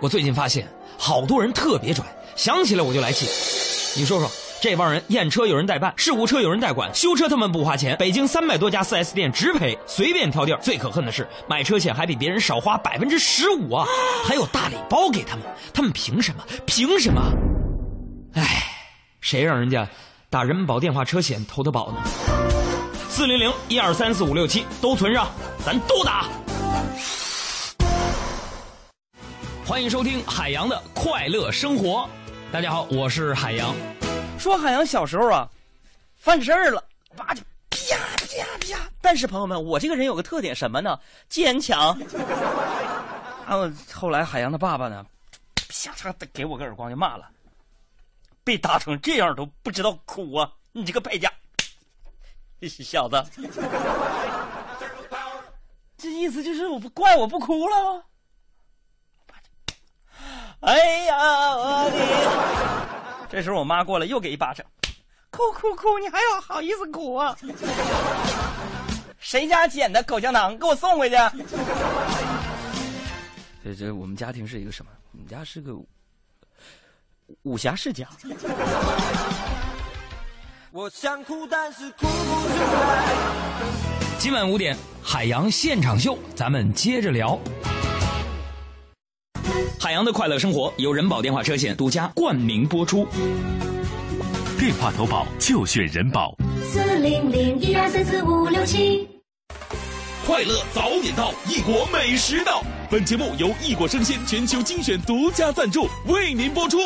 [0.00, 0.66] 我最近发现，
[0.98, 3.26] 好多人特别拽，想起来我就来气。
[4.00, 4.26] 你说说，
[4.62, 7.96] 这帮人验车有人代办，事故车有人代管，修车他们不花钱。
[7.98, 10.60] 北京三百多家 4S 店直赔，随便挑地儿。
[10.62, 13.84] 最可恨的是，买车险还比别人少花百分之十五啊，
[14.24, 15.44] 还有大礼包给他们，
[15.74, 16.44] 他们凭什么？
[16.64, 17.20] 凭什么？
[18.34, 18.62] 唉，
[19.20, 19.84] 谁让人家
[20.30, 22.00] 打人保电话车险投的保呢？
[23.08, 25.26] 四零零一二三四五六七都存上，
[25.66, 26.28] 咱都打。
[29.66, 32.08] 欢迎收听海洋的快乐生活。
[32.52, 33.74] 大家好，我是海洋。
[34.42, 35.48] 说海洋小时候啊，
[36.16, 36.82] 犯事儿了，
[37.16, 37.40] 叭就
[37.70, 38.90] 啪啪啪！
[39.00, 40.98] 但是朋友们，我这个人有个特点，什么呢？
[41.28, 41.96] 坚强。
[43.46, 45.06] 然后后来海洋的爸爸呢，
[45.68, 47.30] 啪嚓的给我个耳光就骂了，
[48.42, 50.50] 被打成这样都不知道哭啊！
[50.72, 51.32] 你这个败家，
[52.68, 53.24] 小子，
[55.96, 58.04] 这意思就是我不怪我不哭了。
[60.62, 62.61] 哎呀，我的！
[63.32, 64.62] 这时候我妈过来又给一巴掌，
[65.30, 67.34] 哭哭哭，你还要好意思哭啊？
[69.18, 70.58] 谁家捡的口香糖？
[70.58, 71.16] 给我送回去！
[73.64, 74.92] 这这，我们家庭是一个什么？
[75.12, 75.74] 我们家是个
[77.44, 78.06] 武侠世家。
[80.70, 83.14] 我想哭，但是哭不出来。
[84.18, 87.40] 今晚五点，海洋现场秀，咱们接着聊。
[89.82, 93.04] 海洋的快乐生活由人保电话车险独家冠名播出。
[94.56, 96.36] 电话投保就选人保。
[96.62, 99.08] 四零零一二三四五六七。
[100.24, 102.62] 快乐早点到，异国美食到。
[102.88, 106.78] 本节目由异国生鲜全球精选独家赞助，为您播出。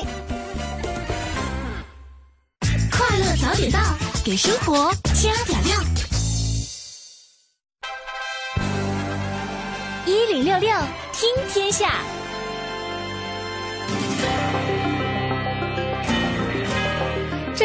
[2.90, 3.78] 快乐早点到，
[4.24, 5.76] 给生活加点料。
[10.06, 10.70] 一零六六
[11.12, 12.00] 听天下。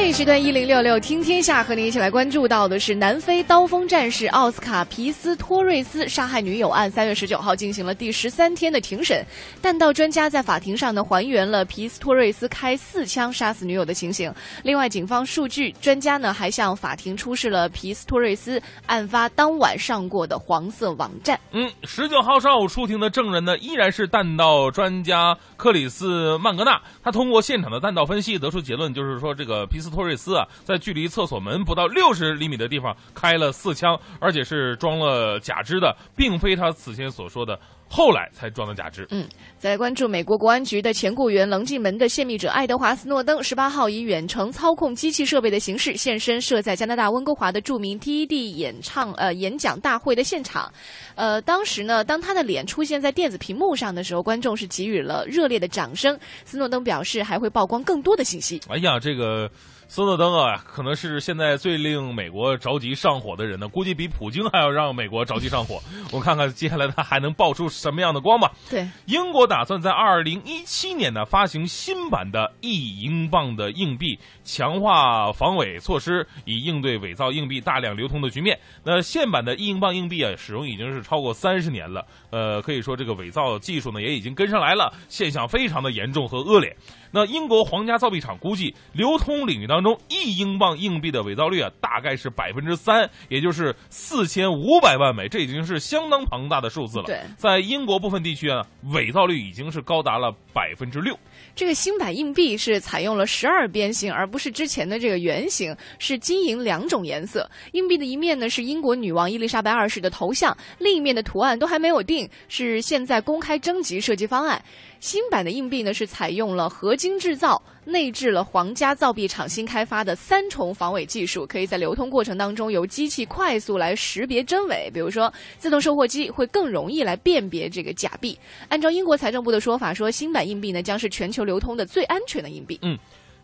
[0.01, 9.23] 这一时段一零六六听天下和您一起来关注到的是南非刀锋战士奥斯卡皮斯托瑞斯杀害女友案，三月十九号进行了第十三天的庭审。
[9.61, 14.33] 弹道专家在法庭上呢还原了皮斯托瑞斯开四枪杀死女友的情形。
[14.63, 21.39] 另外，警方数据专家呢还向法庭出示了皮斯托瑞斯案发当晚上过的黄色网站。
[21.51, 26.81] 嗯，十九号上午出庭的证人呢依然是弹道专家克里斯曼格纳。
[27.03, 39.05] 他通过现场的弹道分析得出结论，就是说这个皮斯托瑞斯啊，在距离厕所门不到六十厘米的地方开了四枪，而且是装了假肢的，并非他此前所说的后来才装的假肢。
[39.11, 39.27] 嗯，
[39.57, 50.71] 再来关注美国国安局的前雇员棱镜门的泄密者爱德华斯诺登，十八号以远程操控机器设备的形式现身设在加拿大温哥华的著名 TED 演唱呃演讲大会的现场。
[51.15, 56.17] 呃，当时呢，当他的脸出现在电子屏幕上的时候，观众是给予了热烈的掌声。
[56.45, 58.61] 斯诺登表示还会曝光更多的信息。
[58.69, 59.49] 哎呀，这个。
[59.93, 65.81] 斯诺登啊，可能是现在最令美国着急上火的人呢，估计比普京还要让美国着急上火。
[66.13, 68.49] 我们看看接下来他还能爆出什么样的光吧。
[68.69, 78.57] 对，英国打算在二零一七年呢发行新版的一英镑的硬币，强化防伪措施，以应对伪造硬币大量流通的局面。
[78.85, 86.73] 那现版的一英镑硬币啊，使用已经是超过三十年了，呃，可以说这个伪造技术呢也已经跟上来了，现象非常的严重和恶劣。
[87.13, 97.05] 那英国皇家造币厂估计，流通领域当中一英镑硬币的伪造率啊，大概是百分之三，也就是四千五百万枚，这已经是相当庞大的数字了。
[97.05, 101.17] 对，在英国部分地区啊，伪造率已经是高达了百分之六。
[101.55, 107.49] 这个新版硬币是采用了十二边形，而不是之前的这个圆形，是金银两种颜色。
[107.73, 114.63] 硬币的一面呢是英国女王伊丽莎白二世的头像，另一面的图案都还没有定，是现在公开征集设计方案。
[115.01, 124.91] 新版的硬币呢是采用了合金制造，内置了皇家造币厂新开发的三重防伪技术，可以在流通过程当中由机器快速来识别真伪。
[124.93, 128.37] 比如说，自动售货机会更容易来辨别这个假币。
[128.69, 132.77] 按照英国财政部的说法，说新版硬币呢将是全球流通的最安全的硬币。
[132.83, 132.95] 嗯。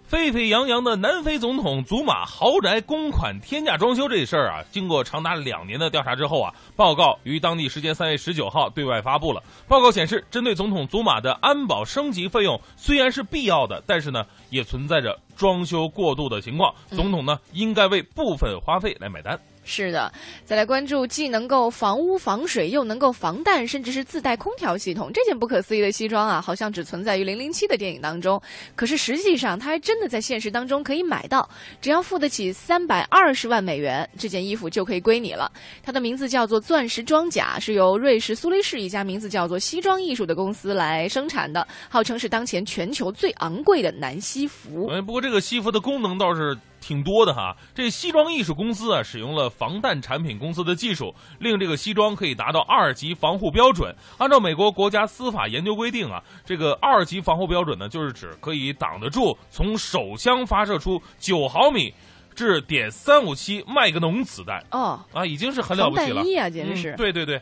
[0.07, 9.43] 沸沸扬扬的南非总统祖马豪宅公款天价装修这事儿啊，经过长达两年的调查之后啊，报告于当地时间三月十九号对外发布了。
[9.67, 16.73] 报告显示，针对总统祖马的安保升级费用虽然是必要的，但是呢，也存在着装修过度的情况。
[16.91, 19.37] 总统呢，应该为部分花费来买单。
[19.69, 20.09] 是的，
[20.45, 28.41] 再来关注既能够防污防水，又能够防弹，甚至是自带空调系统，这件不可思议的西装啊，好像只存在于《零零七》的电影当中。
[28.77, 31.47] 可是实际上，它还真的在现实当中可以买到，
[31.81, 35.51] 只要付得起三百二十万美元，这件衣服就可以归你了。
[35.83, 44.87] 它的名字叫做钻石装甲，是由瑞士苏黎世一家名字叫做西装艺术的公司来生产的，号称是当前全球最昂贵的男西服。
[44.87, 46.57] 哎，不过这个西服的功能倒是。
[46.79, 53.95] 挺多的哈，这西装艺术公司啊，使用了防弹产品公司的技术，令这个西装可以达到二级防护标准。
[54.17, 61.93] 按照美国国家司法研究规定啊，这个二级防护标准呢，就是指可以挡得住从手枪发射出九毫米
[62.35, 64.63] 至点三五七麦格农子弹。
[64.71, 66.23] 哦，啊，已经是很了不起了。
[66.23, 66.95] 衣啊，简直是。
[66.95, 67.41] 对对对。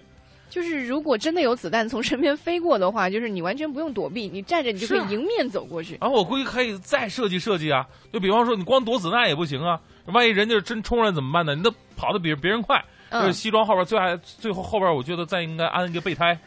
[0.56, 5.98] 就是如果真的有子弹从身边飞过的话，就是你完全不用躲避，你站着你就可以迎面走过去。
[6.00, 11.56] 然后我估计可以再设计设计啊，就比方说你光躲子弹也不行啊，万一人家真冲上来怎么办呢？
[11.56, 12.82] 你得跑得比别人快。
[13.22, 16.38] 嗯这西装后边最爱最后后边，我觉得再应该安一个备胎，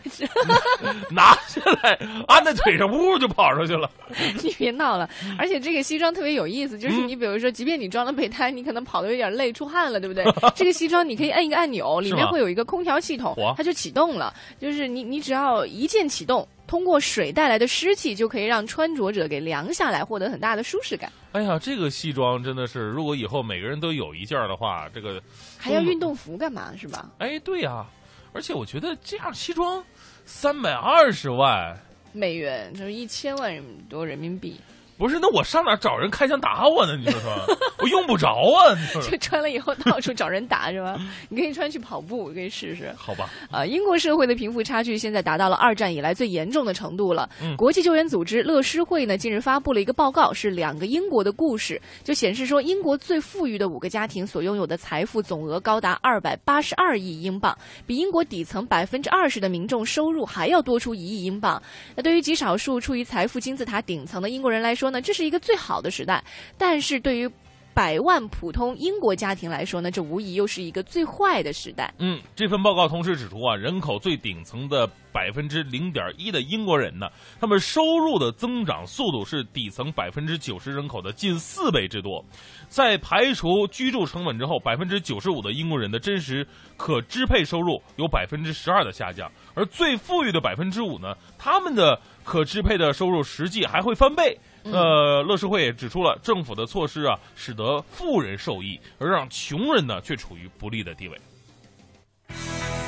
[1.11, 3.91] 拿下来安在腿上，呜就跑出去了。
[4.43, 5.09] 你别闹了，
[5.39, 10.25] 而且这个西装特别有意思，就是嗯你比如说，即便你装了备胎，你可能跑的有点累、出汗了，对不对？
[10.55, 14.33] 这个西装你可以按一个按钮，里面会有一个空调系统，它就启动了。
[14.61, 21.11] 就是你你只要一键启动，通过水带来的湿气，就可以让穿着者给凉下来，获得很大的舒适感。
[21.33, 25.21] 哎呀，这个西装真的是，如果以后每个人都有一件的话，这个
[25.57, 26.73] 还要运动服干嘛？
[26.77, 27.11] 是吧？
[27.19, 27.87] 哎，对呀、
[28.33, 29.83] 而且我觉得这样西装
[30.25, 31.77] 三百二十万，
[32.13, 34.61] 美元就是一千万人多人民币，
[34.99, 35.19] 不是？
[35.21, 36.97] 那我上哪儿找人开枪打我呢？
[36.97, 37.31] 你说说，
[37.79, 38.75] 我用不着啊！
[38.75, 40.99] 你说说就穿了以后到处找人打是吧？
[41.29, 42.93] 你可以穿去跑步，可以试试。
[42.97, 43.31] 好吧？
[43.51, 47.29] 啊，英国社会的贫富差距现在达到了二战以来最严重的程度了。
[47.41, 61.63] 嗯国际救援组织乐施会呢近日发布了一个报告，是两个英国的故事，就显示说英国最富裕的五个家庭所拥有的财富总额高达二百八十二亿英镑，比英国底层百分之二十的民众收入还要多出一亿英镑。
[61.95, 66.23] 那对于极少数处于财富金字塔顶层的英国人来说呢，这是一个最好的时代，
[66.57, 67.31] 但是对于
[67.75, 71.95] 百万普通英国家庭来说呢，这无疑又是一个最坏的时代。
[71.99, 77.07] 嗯，这份报告同时指出啊，人口最顶层的百分之零点一的英国人呢，
[77.39, 82.25] 他们收入的增长速度是底层百分之九十人口的近四倍之多。
[82.67, 86.45] 在排除居住成本之后，百分之九十五的英国人的真实
[86.77, 94.37] 可支配收入有百分之十二的下降，而最富裕的百分之五呢，他们的可支配的收入实际还会翻倍。
[94.65, 101.19] 呃，乐视会也指出了政府的措施啊，使得富人受益，而让穷人呢却处于不利的地位。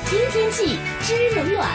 [0.05, 1.67] 听天气知冷暖。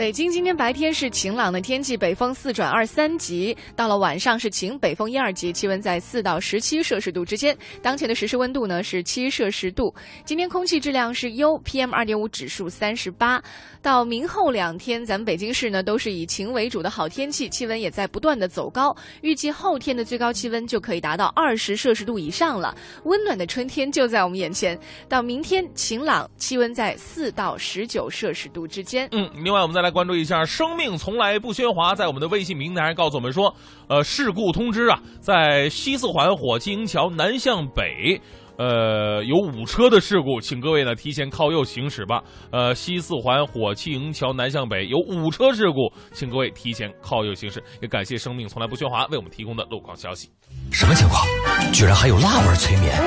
[0.00, 7.54] 北京今天白天是晴朗的天气，北风四转二三级，到了晚上是晴，北风一二级，气温在四到十七摄氏度之间。
[7.82, 9.94] 当前的实时温度呢是七摄氏度。
[10.24, 13.42] 今天空气质量是优，PM 二点五指数三十八。
[13.82, 18.96] 到明后两天，咱们北京市呢都是以晴为主的好天气，气温也在不断的走高。
[19.20, 22.74] 预计后天的最高气温就可以达到二十摄氏度以上了，
[23.04, 24.78] 温暖的春天就在我们眼前。
[25.10, 29.06] 到明天晴朗，气温在四到十九摄氏度之间。
[29.12, 33.54] 嗯，另外我们再来关注一下，生命从来不喧哗，在我们的微信平台告诉我们说，
[33.88, 38.20] 呃，事故通知啊，在西四环火器营桥南向北。
[38.58, 42.22] 呃，有五车的事故，请各位呢提前靠右行驶吧。
[42.52, 47.62] 呃，西四环火器营桥南向北有五车事故，请各位提前靠右行驶。
[47.80, 50.28] 也感谢生命从来不喧哗为我们提供的路况消息。
[50.70, 51.24] 什么情况？
[51.72, 53.02] 居然还有辣味催眠？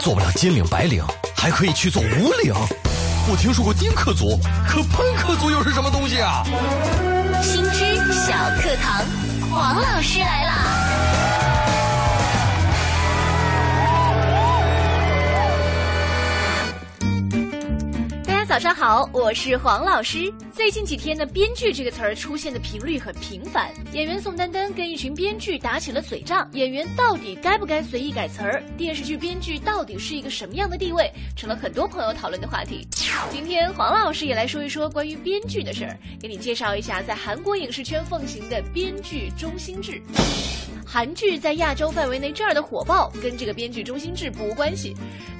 [0.00, 1.04] 做不了金领白领，
[1.36, 2.54] 还可以去做无领。
[3.30, 6.42] 我听说过丁克族，可潘克族又是什么东西啊？
[7.40, 9.04] 新知小课堂，
[9.50, 10.81] 黄老师来啦！
[18.62, 20.32] 上好，我是黄老师。
[20.52, 23.68] 最近几天呢，编剧这个词儿出现的频率很频繁。
[23.92, 28.62] 演员宋丹丹跟一群编剧打起了嘴仗，演员到底该不该随意改词儿？
[28.78, 31.10] 电视剧编剧到底是一个什么样的地位？
[31.36, 32.86] 成了很多朋友讨论的话题。
[33.32, 40.00] 今天黄老师也来说一说关于编剧的事儿，给你介绍一下在韩国影视圈奉行的编剧中心制。
[40.86, 44.94] 韩剧在亚洲范围内这样的火爆，跟这个编剧中心制不无关系。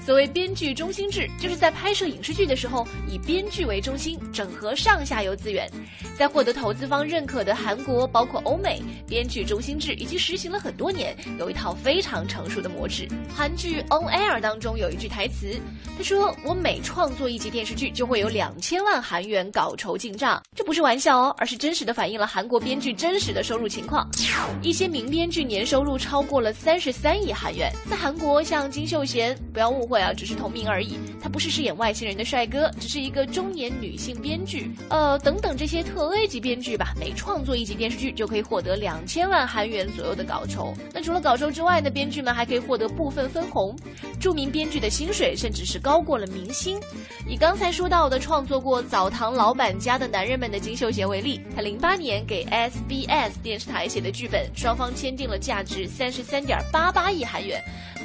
[0.05, 5.71] 所谓编剧中心制，就是在拍摄影视剧的时候，以编剧为中心，整合上下游资源。
[6.19, 13.07] 在获得投资方认可的韩国，包括欧美，编剧中心制已经实行了很多年，有一套非常成熟的模式。
[13.33, 15.61] 韩剧《On Air》当中有一句台词，
[15.97, 24.09] 他说：“我每创作一集电视剧，就会有两千万韩元稿酬进账。”这不是玩笑哦，而是真实的反映了韩国编剧真实的收入情况。
[24.63, 27.73] 一些名编剧年收入超过了三十三亿韩元。
[27.89, 34.70] 在韩国，像金秀贤，不要误会啊，只是同名而已，他不是饰演外星人的帅哥，只是一个中年女性编剧。
[34.88, 40.72] 呃，等等这些特 A 级编剧吧，每创作一集电视剧就可以获得两千万韩元左右的稿酬。
[40.93, 43.76] 那除了稿酬之外呢，编剧们还可以获得部分分红。
[44.20, 46.78] 著名编剧的薪水甚至是高过了明星。
[47.28, 57.60] 以刚才说到的创作过《澡堂老板家的男人们》的金秀贤为例，他零八年给 SBS 电视台写的剧本，双方签订了价值三十三点八八亿韩元，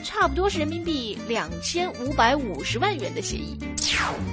[0.07, 3.57] 差不多是人民币两千五百五十万元的协议。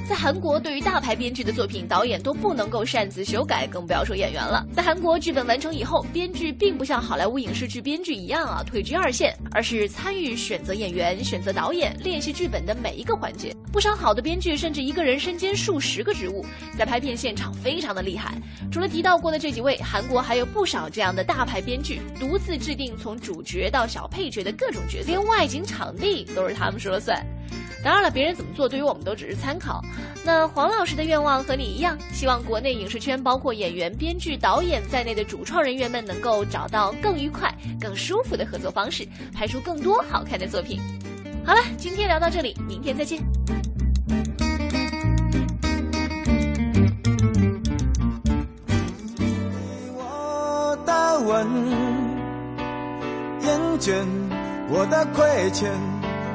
[0.08, 4.64] 在韩国，对于大牌编剧的作品，导演都不能够擅自修改，更不要说演员了。
[4.72, 13.52] 在韩国，剧本完成以后，编剧并不像好莱坞影视剧编剧一样啊退居二线，而是参与选择演员、选择导演、练习剧本的每一个环节。
[13.72, 16.46] 不少好的编剧甚至一个人身兼数十个职务，
[16.78, 18.34] 在拍片现场非常的厉害。
[18.70, 27.24] 除了提到过的这几位，韩国还有不少这样的大牌编剧，独自制定从主角到小配角的各种角色，连外景场地都是他们说了算。
[27.82, 29.84] 当然了，别人怎么做对于我们都只是参考。
[30.24, 40.80] 那黄老师的愿望和你一样，希望国内影视圈包括演员、编剧、导演在内的主创人员们能够找到更愉快、更舒服的合作方式，拍出更多好看的作品。
[41.44, 43.22] 好了，今天聊到这里，明天再见。
[49.94, 51.46] 我的吻，
[53.42, 53.92] 厌倦
[54.68, 55.70] 我的亏欠，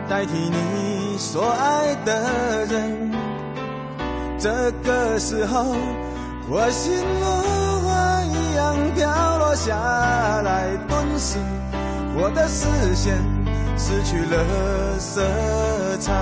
[0.07, 3.11] 代替你所爱的人。
[4.38, 5.76] 这个时候，
[6.47, 7.26] 我心如
[7.88, 9.76] 花一样飘落下
[10.41, 11.38] 来，顿时
[12.15, 13.18] 我的视线
[13.77, 15.22] 失去了色
[15.99, 16.14] 彩。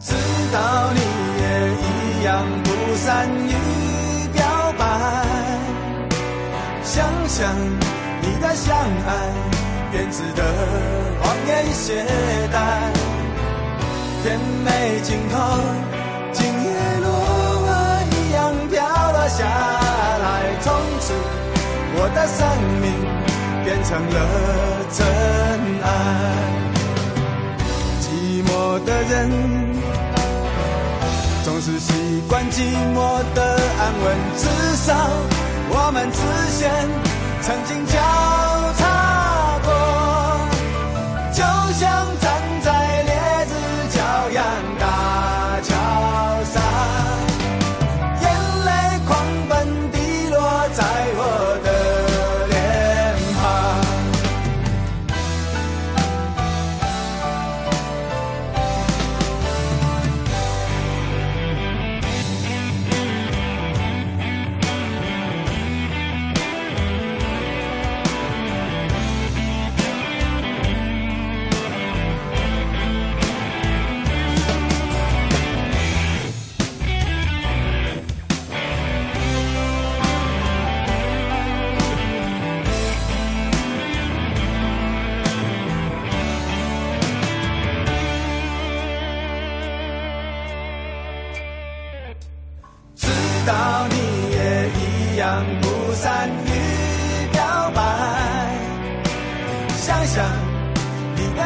[0.00, 0.14] 知
[0.52, 1.00] 道你
[1.42, 1.44] 也
[1.76, 3.52] 一样不善于
[4.32, 4.84] 表白，
[6.82, 7.54] 想想
[8.22, 9.10] 你的相爱，
[9.90, 10.42] 编织的
[11.20, 12.04] 谎言懈
[12.52, 12.56] 怠，
[14.22, 15.38] 甜美尽头，
[16.32, 16.68] 今夜
[17.00, 17.06] 落
[17.66, 17.68] 花
[18.02, 18.36] 一样
[18.68, 18.76] 飘
[19.12, 20.24] 落下来，
[20.60, 20.66] 从
[21.00, 21.14] 此
[21.94, 22.38] 我的生
[22.82, 22.86] 命
[23.64, 24.16] 变成了
[24.92, 24.96] 尘
[25.82, 25.86] 埃。
[28.00, 28.06] 寂
[28.44, 28.50] 寞
[28.84, 29.16] 的人。
[31.44, 32.60] 总是习惯寂
[32.94, 32.96] 寞
[33.34, 33.42] 的
[33.80, 34.44] 安稳，至
[34.76, 34.94] 少
[35.70, 36.18] 我们之
[36.58, 36.68] 间
[37.40, 37.98] 曾经交
[38.76, 38.87] 叉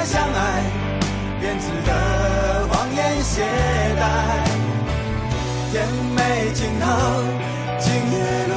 [0.04, 0.62] 相爱，
[1.40, 3.42] 编织的谎言懈
[4.00, 4.02] 怠，
[5.70, 6.20] 甜美
[6.52, 6.84] 尽头，
[7.78, 8.16] 今夜
[8.48, 8.54] 落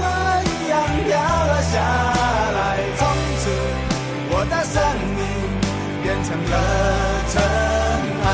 [0.00, 0.04] 花
[0.42, 0.72] 一样
[1.06, 1.72] 飘了下
[2.56, 2.58] 来，
[2.96, 3.00] 从
[3.38, 3.42] 此
[4.30, 4.76] 我的生
[5.14, 5.20] 命
[6.02, 6.52] 变成了
[7.28, 7.36] 尘
[8.24, 8.26] 埃，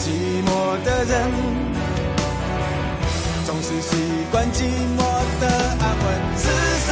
[0.00, 0.04] 寂
[0.46, 0.48] 寞
[0.84, 1.14] 的人。
[3.44, 3.90] 总是习
[4.32, 4.64] 惯寂
[4.96, 5.00] 寞
[5.40, 5.44] 的
[5.80, 6.06] 安稳，
[6.36, 6.44] 至
[6.88, 6.90] 少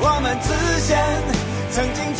[0.00, 0.48] 我们之
[0.86, 0.92] 间
[1.70, 2.14] 曾经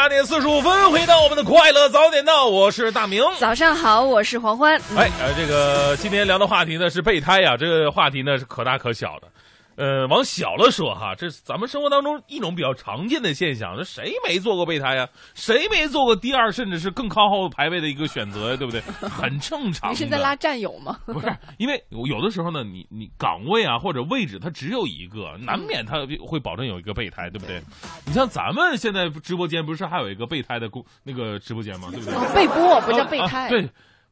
[0.00, 3.22] 八点四十五分，回到我们的快乐早点到，我是大明。
[3.38, 4.80] 早上好，我是黄欢。
[4.92, 9.28] 嗯哎，呃，这个今天聊的话题呢是备胎呀、这个话题呢是可大可小的。
[9.80, 13.74] 呃，往小了说哈，这是咱们生活当中一种比较常见的现象。
[13.78, 15.08] 这谁没做过备胎呀？
[15.34, 18.56] 谁没做过第二，甚至是更靠后排位的一个选择呀？
[18.58, 18.82] 对不对？
[19.08, 19.90] 很正常。
[19.90, 20.98] 你是在拉战友吗？
[21.06, 27.58] 不是，因为有的时候呢，你你岗位啊或者位置它只有一个，难免它会保证有一个备胎，对不对？
[28.04, 31.88] 你像咱们现在直播间不是还有一个备胎的公那个直播间吗？
[31.90, 32.14] 对不对？
[32.14, 33.46] 哦，备播不叫备胎。
[33.46, 33.66] 啊对。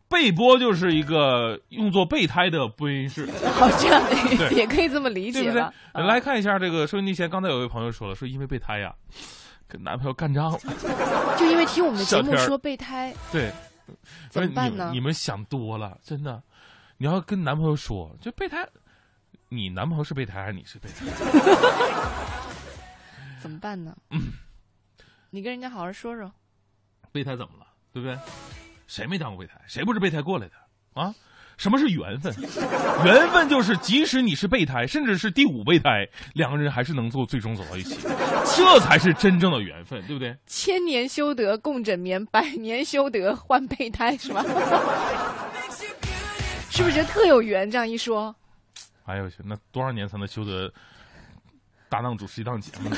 [0.09, 6.03] 备播就是一个用作备胎的播音室，好，这样的也可以这么理解，对不对？
[6.03, 8.95] 来看一下这个收音机前，刚才有位朋友说了，说因为备胎呀，
[9.67, 10.59] 跟男朋友干仗了，
[11.37, 13.53] 就因为听我们的节目说备胎，对，
[14.31, 14.91] 怎么办呢？
[14.93, 16.43] 你们想多了，真的，
[16.97, 18.67] 你要跟男朋友说，就备胎，
[19.51, 21.05] 你男朋友是备胎还是你是备胎？
[23.41, 23.95] 怎么办呢？
[24.11, 24.33] 嗯，
[25.31, 26.33] 你跟人家好好说说，
[27.13, 27.67] 备胎怎么了？
[27.93, 28.19] 对不对？
[28.89, 29.55] 谁没当过备胎？
[29.69, 30.55] 谁不是备胎过来的
[31.01, 31.15] 啊？
[31.57, 32.33] 什么是缘分？
[33.05, 37.99] 缘分就是，即使你是备胎，甚至是第五备胎，两个人还是能够最终走到一起，
[38.57, 40.37] 这才是真正的缘分，对不对？
[40.47, 44.43] 千年修得共枕眠，百年修得换备胎，是吧？
[46.71, 47.69] 是不是觉得特有缘？
[47.69, 48.35] 这样一说，
[49.07, 50.73] 哎呦我去，那多少年才能修得
[51.89, 52.89] 搭档主持一档节目？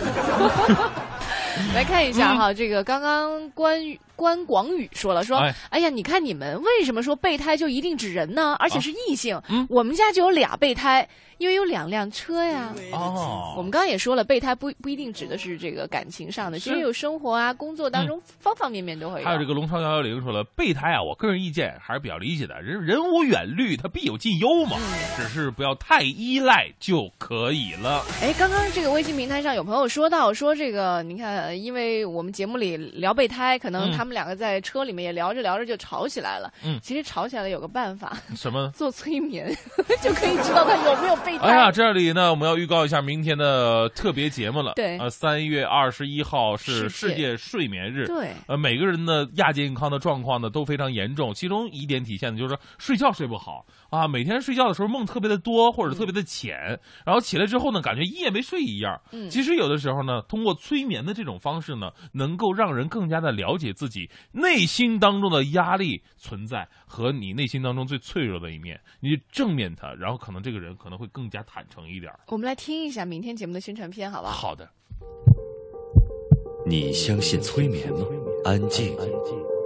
[1.74, 3.80] 来看一下哈，这个刚刚关
[4.20, 5.38] 关广宇说了，说，
[5.70, 8.54] 哎呀，你看你们为什么说备胎就一定指人呢？
[8.58, 9.40] 而且是异性。
[9.48, 12.74] 嗯，我们家就有俩备胎，因为有两辆车呀。
[12.92, 19.24] 哦，我们刚刚也说了，备胎不不一定指的是这个感情上的，其实有生活啊、工作当中方方面面都会有。
[19.24, 24.76] 还有这个龙超幺幺零说了，备胎啊，我个人意见还是比较理解的，人人无远虑，他必有近忧嘛，
[25.16, 28.04] 只是不要太依赖就可以了。
[28.20, 31.30] 哎，刚刚这个微信平台上有朋友说到，说这个你看。
[31.30, 36.52] 呃，因为我们节目里聊备胎，可能他们两个在车里面也聊着聊着就吵起来了。
[36.64, 38.70] 嗯，其实吵起来有个办法，什么？
[38.74, 39.48] 做催眠
[40.02, 41.44] 就可以知道他有没有备胎。
[41.48, 44.72] 哎呀，这里呢，我们要预告一下明天的特别节目了。
[44.74, 48.06] 对，呃，三月二十一号是世界睡眠日。
[48.06, 56.58] 对，呃，每个人的亚健康的状况呢都非常严重，其中一点体现的就是说睡觉睡不好啊，每天睡觉的时候梦特别的多或者特别的浅，
[57.04, 59.00] 然后起来之后呢，感觉一夜没睡一样。
[59.12, 61.14] 嗯，其实有的时候呢，通过催眠的。
[61.20, 63.99] 这种方式呢，能够让人更加的了解自己
[64.32, 72.12] 内心当中的压力存在和你内心当中最脆弱的一面，你正面它，然后可能这个人可能会更加坦诚一点。
[72.28, 74.32] 我们来听一下明天节目的宣传片，好不好？
[74.32, 74.68] 好的。
[76.66, 78.06] 你相信催眠吗？
[78.44, 78.96] 安静、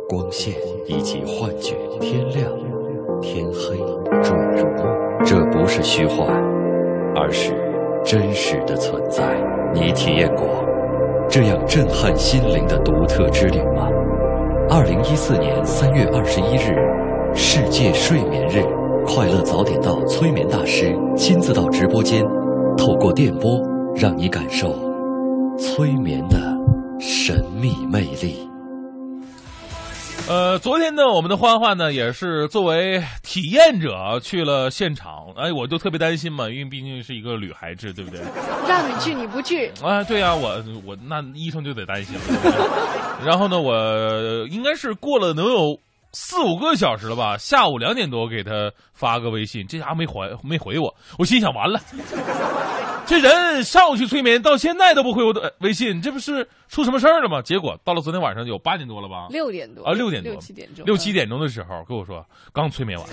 [0.09, 0.55] 光线
[0.87, 2.51] 以及幻觉，天亮、
[3.21, 3.77] 天黑、
[4.23, 6.27] 坠入梦，这不是虚幻，
[7.17, 7.53] 而是
[8.05, 9.23] 真实的存在。
[9.75, 10.65] 你体验过？
[11.29, 13.89] 这样震撼心灵的独特之旅吗？
[14.71, 16.75] 二零一四年三月二十一日，
[17.35, 18.63] 世界睡眠日，
[19.07, 22.25] 快乐早点到，催眠大师亲自到直播间，
[22.77, 23.61] 透过电波
[23.95, 24.75] 让你感受
[25.59, 26.39] 催眠的
[26.99, 28.54] 神秘魅力。
[30.27, 38.21] 呃，昨天呢，我们的欢欢呢也是作为体验者去了现场，哎，我就特别担心嘛，因为毕竟是一个女孩子，对不对？
[38.67, 40.03] 让你去你不去啊？
[40.05, 43.21] 对呀，我我那医生就得担心了。
[43.23, 45.79] 然后呢，我应该是过了能有
[46.13, 47.37] 四五个小时了吧？
[47.37, 51.79] 下午两点多给他发个微信，这家伙没回没回我，我心想完了。
[53.07, 57.43] 这人上午去催眠，到现在都不回我的微信，这不是出什么事儿了吗？
[57.43, 59.29] 结果到了昨天晚上有八点多了吧？
[59.31, 63.07] 六点多啊，六点多，六七点钟，六七点钟的时候跟我说刚催眠完。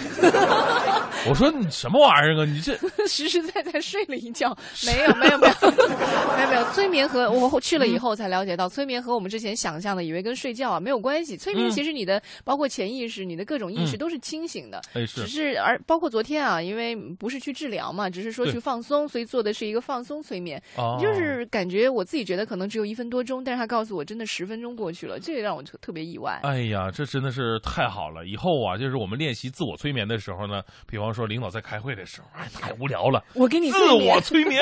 [1.27, 2.45] 我说你什么玩意儿啊？
[2.45, 4.57] 你这 实实在在睡了一觉，
[4.87, 11.35] 没有没有没有没有没有催眠和我去了以后才了解到，催眠和我们之前想象的以为跟睡觉啊没有关系。
[11.35, 19.80] 催眠其实你的包括潜意识、你的各种意识都是清醒的，只是而包括昨天啊，因为不是去治疗嘛，只是说去放松，所以做的是一个。
[19.81, 20.61] 放松催眠，
[21.01, 26.39] 就是感觉我自己觉得可能只有一分多钟，但是他告诉我真的十分钟过去了，这个让我特特别意外。
[26.43, 28.25] 哎呀，这真的是太好了！
[28.25, 34.61] 以后啊，就是我们练习自我催眠的时候呢，比方说领导在开会的时候，哎，太无聊了，我给你自我催眠，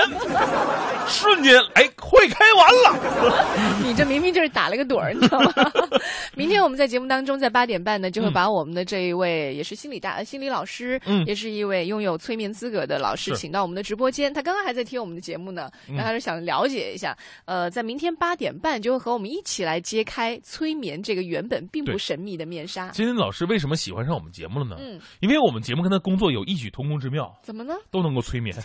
[1.07, 3.79] 瞬间哎，会开完了。
[3.85, 5.53] 你这明明就是打了个盹儿，你知道吗？
[6.35, 14.33] 明天我们在节目当中，在八点半呢，就会把我们的这一位也是心理大心理老师，嗯，也是一位拥有催眠资格的老师，请到我们的直播间。
[14.33, 15.08] 他刚刚还在听我们。
[15.09, 22.89] 我们的节目呢，然后他是想了解一下，呃，在明天八点半就会和我们一起来揭开催眠这个原本并不神秘的面纱。
[22.89, 24.75] 今天老师为什么喜欢上我们节目了呢？
[24.79, 27.35] 嗯，因为我们节目跟他工作有异曲同工之妙。
[27.41, 27.73] 怎么呢？
[27.89, 28.55] 都能够催眠，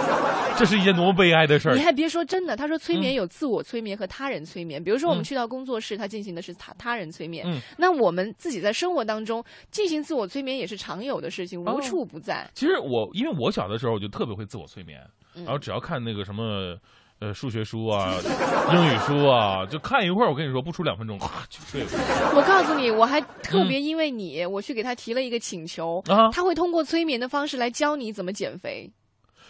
[0.58, 1.74] 这是一件多么悲哀的事儿。
[1.74, 4.82] 你还别说，真的，他说催眠有自我催眠和他人催眠。
[4.82, 7.46] 比如说，我们去到工作室，他进行的是他他人催眠。
[7.46, 12.46] 嗯，那我们自己在生活当中进行自我催眠也是常有的事情，无处不在。
[12.52, 15.00] 其实我因为我小的时候我就特别会自我催眠。
[15.36, 16.76] 然后只要看那个什么。
[17.20, 18.12] 呃，数学书啊，
[18.74, 20.28] 英语书啊，就看一会儿。
[20.28, 21.16] 我跟你说，不出两分钟，
[21.48, 21.88] 就睡了。
[22.34, 28.90] 我告诉你，我还特别因为你，我去给他提了一个请求，啊他会通过催眠的方式来教你怎么减肥。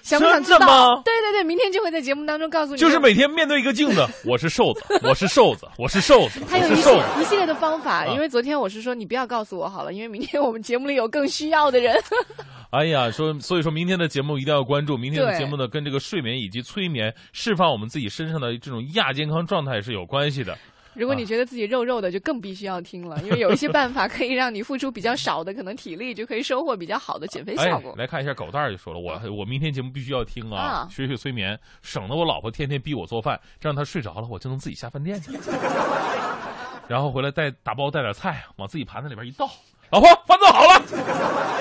[0.05, 0.95] 想不真想知道？
[1.03, 2.79] 对对对，明天就会在节目当中告诉你。
[2.79, 7.23] 就是每天面对一个镜子， 我是瘦子，我是瘦子，我是瘦子，还有一系我是瘦子。
[7.23, 11.97] 一系列的方法，啊因为昨天我是说你不要告诉我好了，因为明天我们节目里有更需要的人。
[12.71, 14.97] 哎呀，说所以说明天的节目一定要关注。
[14.97, 20.55] 明天的节目呢，跟这个睡眠以及催眠释放我们自己身上的这种亚健康状态是有关系的。
[20.95, 27.99] 如果你觉得自己肉肉的，就更必须要听了，因为有一些办法可以让你付出比较少的，可能体力就可以收获比较好的减肥效果哎。。
[27.99, 35.33] 来看一下狗蛋儿就说了，我我明天节目必须要听啊，啊学学催眠，省得我老婆天天逼我做饭，这样她睡着了，我就能自己下饭店去。
[36.87, 39.51] 然后回来带打包带点菜，往自己盘子里边一倒，
[39.91, 40.83] 老婆饭做好了，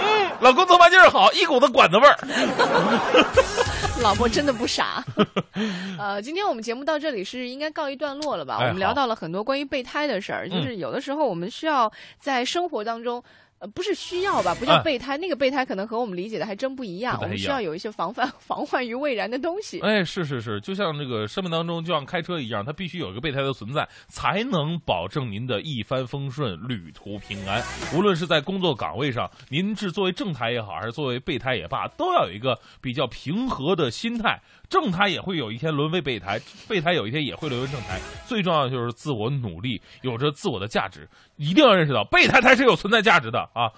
[0.02, 2.18] 嗯，老公做饭劲儿好，一股子馆子味儿。
[4.02, 5.04] 老婆真的不傻。
[5.98, 8.58] 呃，今天我们节目到这里是应该告一段落了吧？
[8.60, 13.24] 哎我们聊到了很多关于备胎的事儿，就嗯是有的时候我们需要在生活当中。
[13.64, 14.54] 呃，不是需要吧？
[14.56, 17.14] 不叫哎备胎，那个备胎可能和我们理解的还真不一样。
[17.14, 19.80] 一样我们需要有一些防范、 防患于未然的东西。
[19.80, 27.64] 哎，是是是，就像这个生命当中，就像开车一样，它必须有一个备胎的存在，才能保证您的一帆风顺、旅途平安。
[27.96, 34.38] 无论是在工作岗位上，您是作为正台也好，还是作为备胎也罢，都要有一个比较平和的心态。
[34.70, 36.38] 正台也会有一天沦为备胎，
[36.68, 38.02] 备胎有一天也会沦为正台。
[38.26, 41.08] 最重要的就是自我努力，有着自我的价值，
[41.44, 43.72] 一定要认识到备胎才是有存在价值的啊！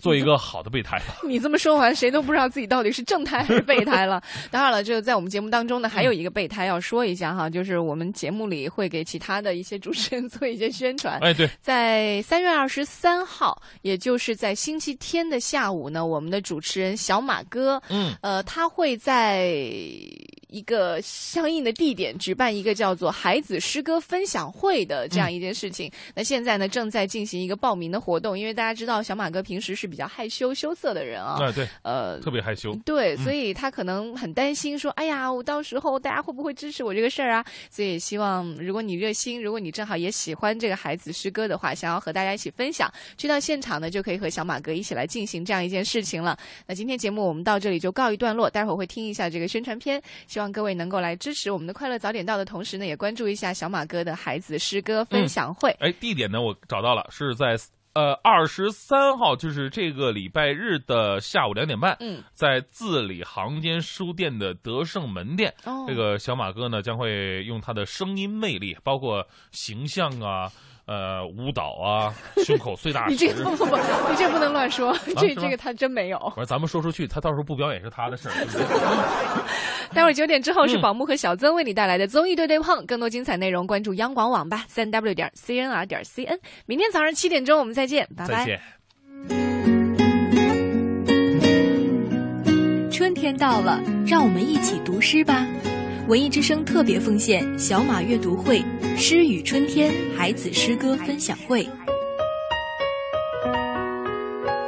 [0.00, 1.00] 做一个好的备胎。
[1.26, 4.22] 你这么说完，谁都不知道自己到底是正胎还是备胎了。
[4.50, 11.18] 当然了，这个在我们节目当中呢，还有一个备胎要说一下哈，就是我们节目里会给其他的一些主持人 做一些宣传。
[11.20, 19.46] 哎，对，在三月二十三号，也就是在星期天的下午呢，我们的主持人小马哥，嗯，呃，他会在
[20.48, 25.90] 一个相应的地点举办一个叫做“孩子诗歌分享会”的这样一件事情。
[26.14, 32.74] 那现在呢，正在进行一个报名的活动，因为大家知道小马哥平时是比较害羞羞涩的人啊，啊，对，呃，特别害羞。
[32.84, 46.38] 对，嗯所以他可能很担心，说：“哎呀，我到时候大家会不会支持我这个事儿啊？”所以也希望，如果你热心，如果你正好也喜欢这个孩子诗歌的话，想要和大家一起分享，去到现场呢，就可以和小马哥一起来进行这样一件事情了。
[46.66, 55.70] 那今天节目我们到这里就告一段落，待会儿会听一下这个宣传片，希望各位能够来支持我们的快乐早点到的同时呢，也关注一下小马哥的孩子诗歌分享会。
[55.80, 57.56] 哎，地点呢我找到了，是在
[57.94, 65.54] 呃二十三号，就是这个礼拜日的下午两点半，嗯，在字里行间书店的德胜门店。
[65.64, 70.50] 哦这个小马哥呢将会用他的声音魅力，包括形象啊。
[70.86, 72.12] 呃，舞蹈啊，
[72.44, 73.12] 胸口碎大石。
[73.12, 76.18] 你这个不不不，你这不能乱说，这这个他真没有。
[76.18, 78.34] 我说咱们说出去，他到时候不表演是他的事儿。
[79.94, 86.38] 待会儿九点之后是嗯宝木和小曾为你带来的综艺对对碰，更多精彩内容关注央广网吧，三 w 点 cnr 点 cn。
[86.66, 88.38] 明天早上七点钟我们再见，拜拜。
[88.38, 88.60] 再见。
[92.90, 95.46] 春天到了，让我们一起读诗吧！
[96.12, 98.62] 文艺之声特别奉献小马阅读会
[98.98, 101.66] “诗与春天”孩子诗歌分享会，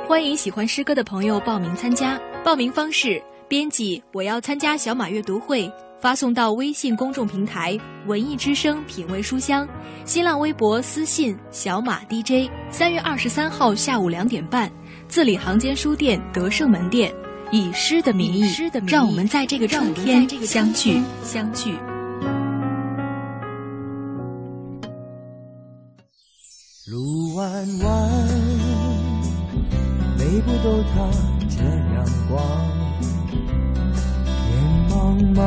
[0.09, 2.19] 欢迎喜欢诗歌的朋友报名参加。
[2.43, 9.69] 报名方式：编辑“我要参加小马阅读会”，发送到微信公众平台“文艺之声品味书香”，
[10.07, 12.49] 新浪微博私信“小马 DJ”。
[12.71, 14.73] 三月二十三号下午两点半，
[15.09, 17.15] 字里行间书店德胜门店。
[17.55, 18.53] 以诗的名义，
[18.89, 21.79] 让我们在这个春天相聚相聚。
[26.91, 27.47] 路弯
[27.79, 28.11] 弯，
[30.19, 31.09] 每步都踏
[31.49, 31.63] 着
[31.95, 32.43] 阳光；
[34.49, 34.51] 天
[34.91, 34.93] 茫
[35.33, 35.39] 茫，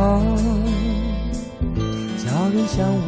[2.23, 3.03] 叫人向往。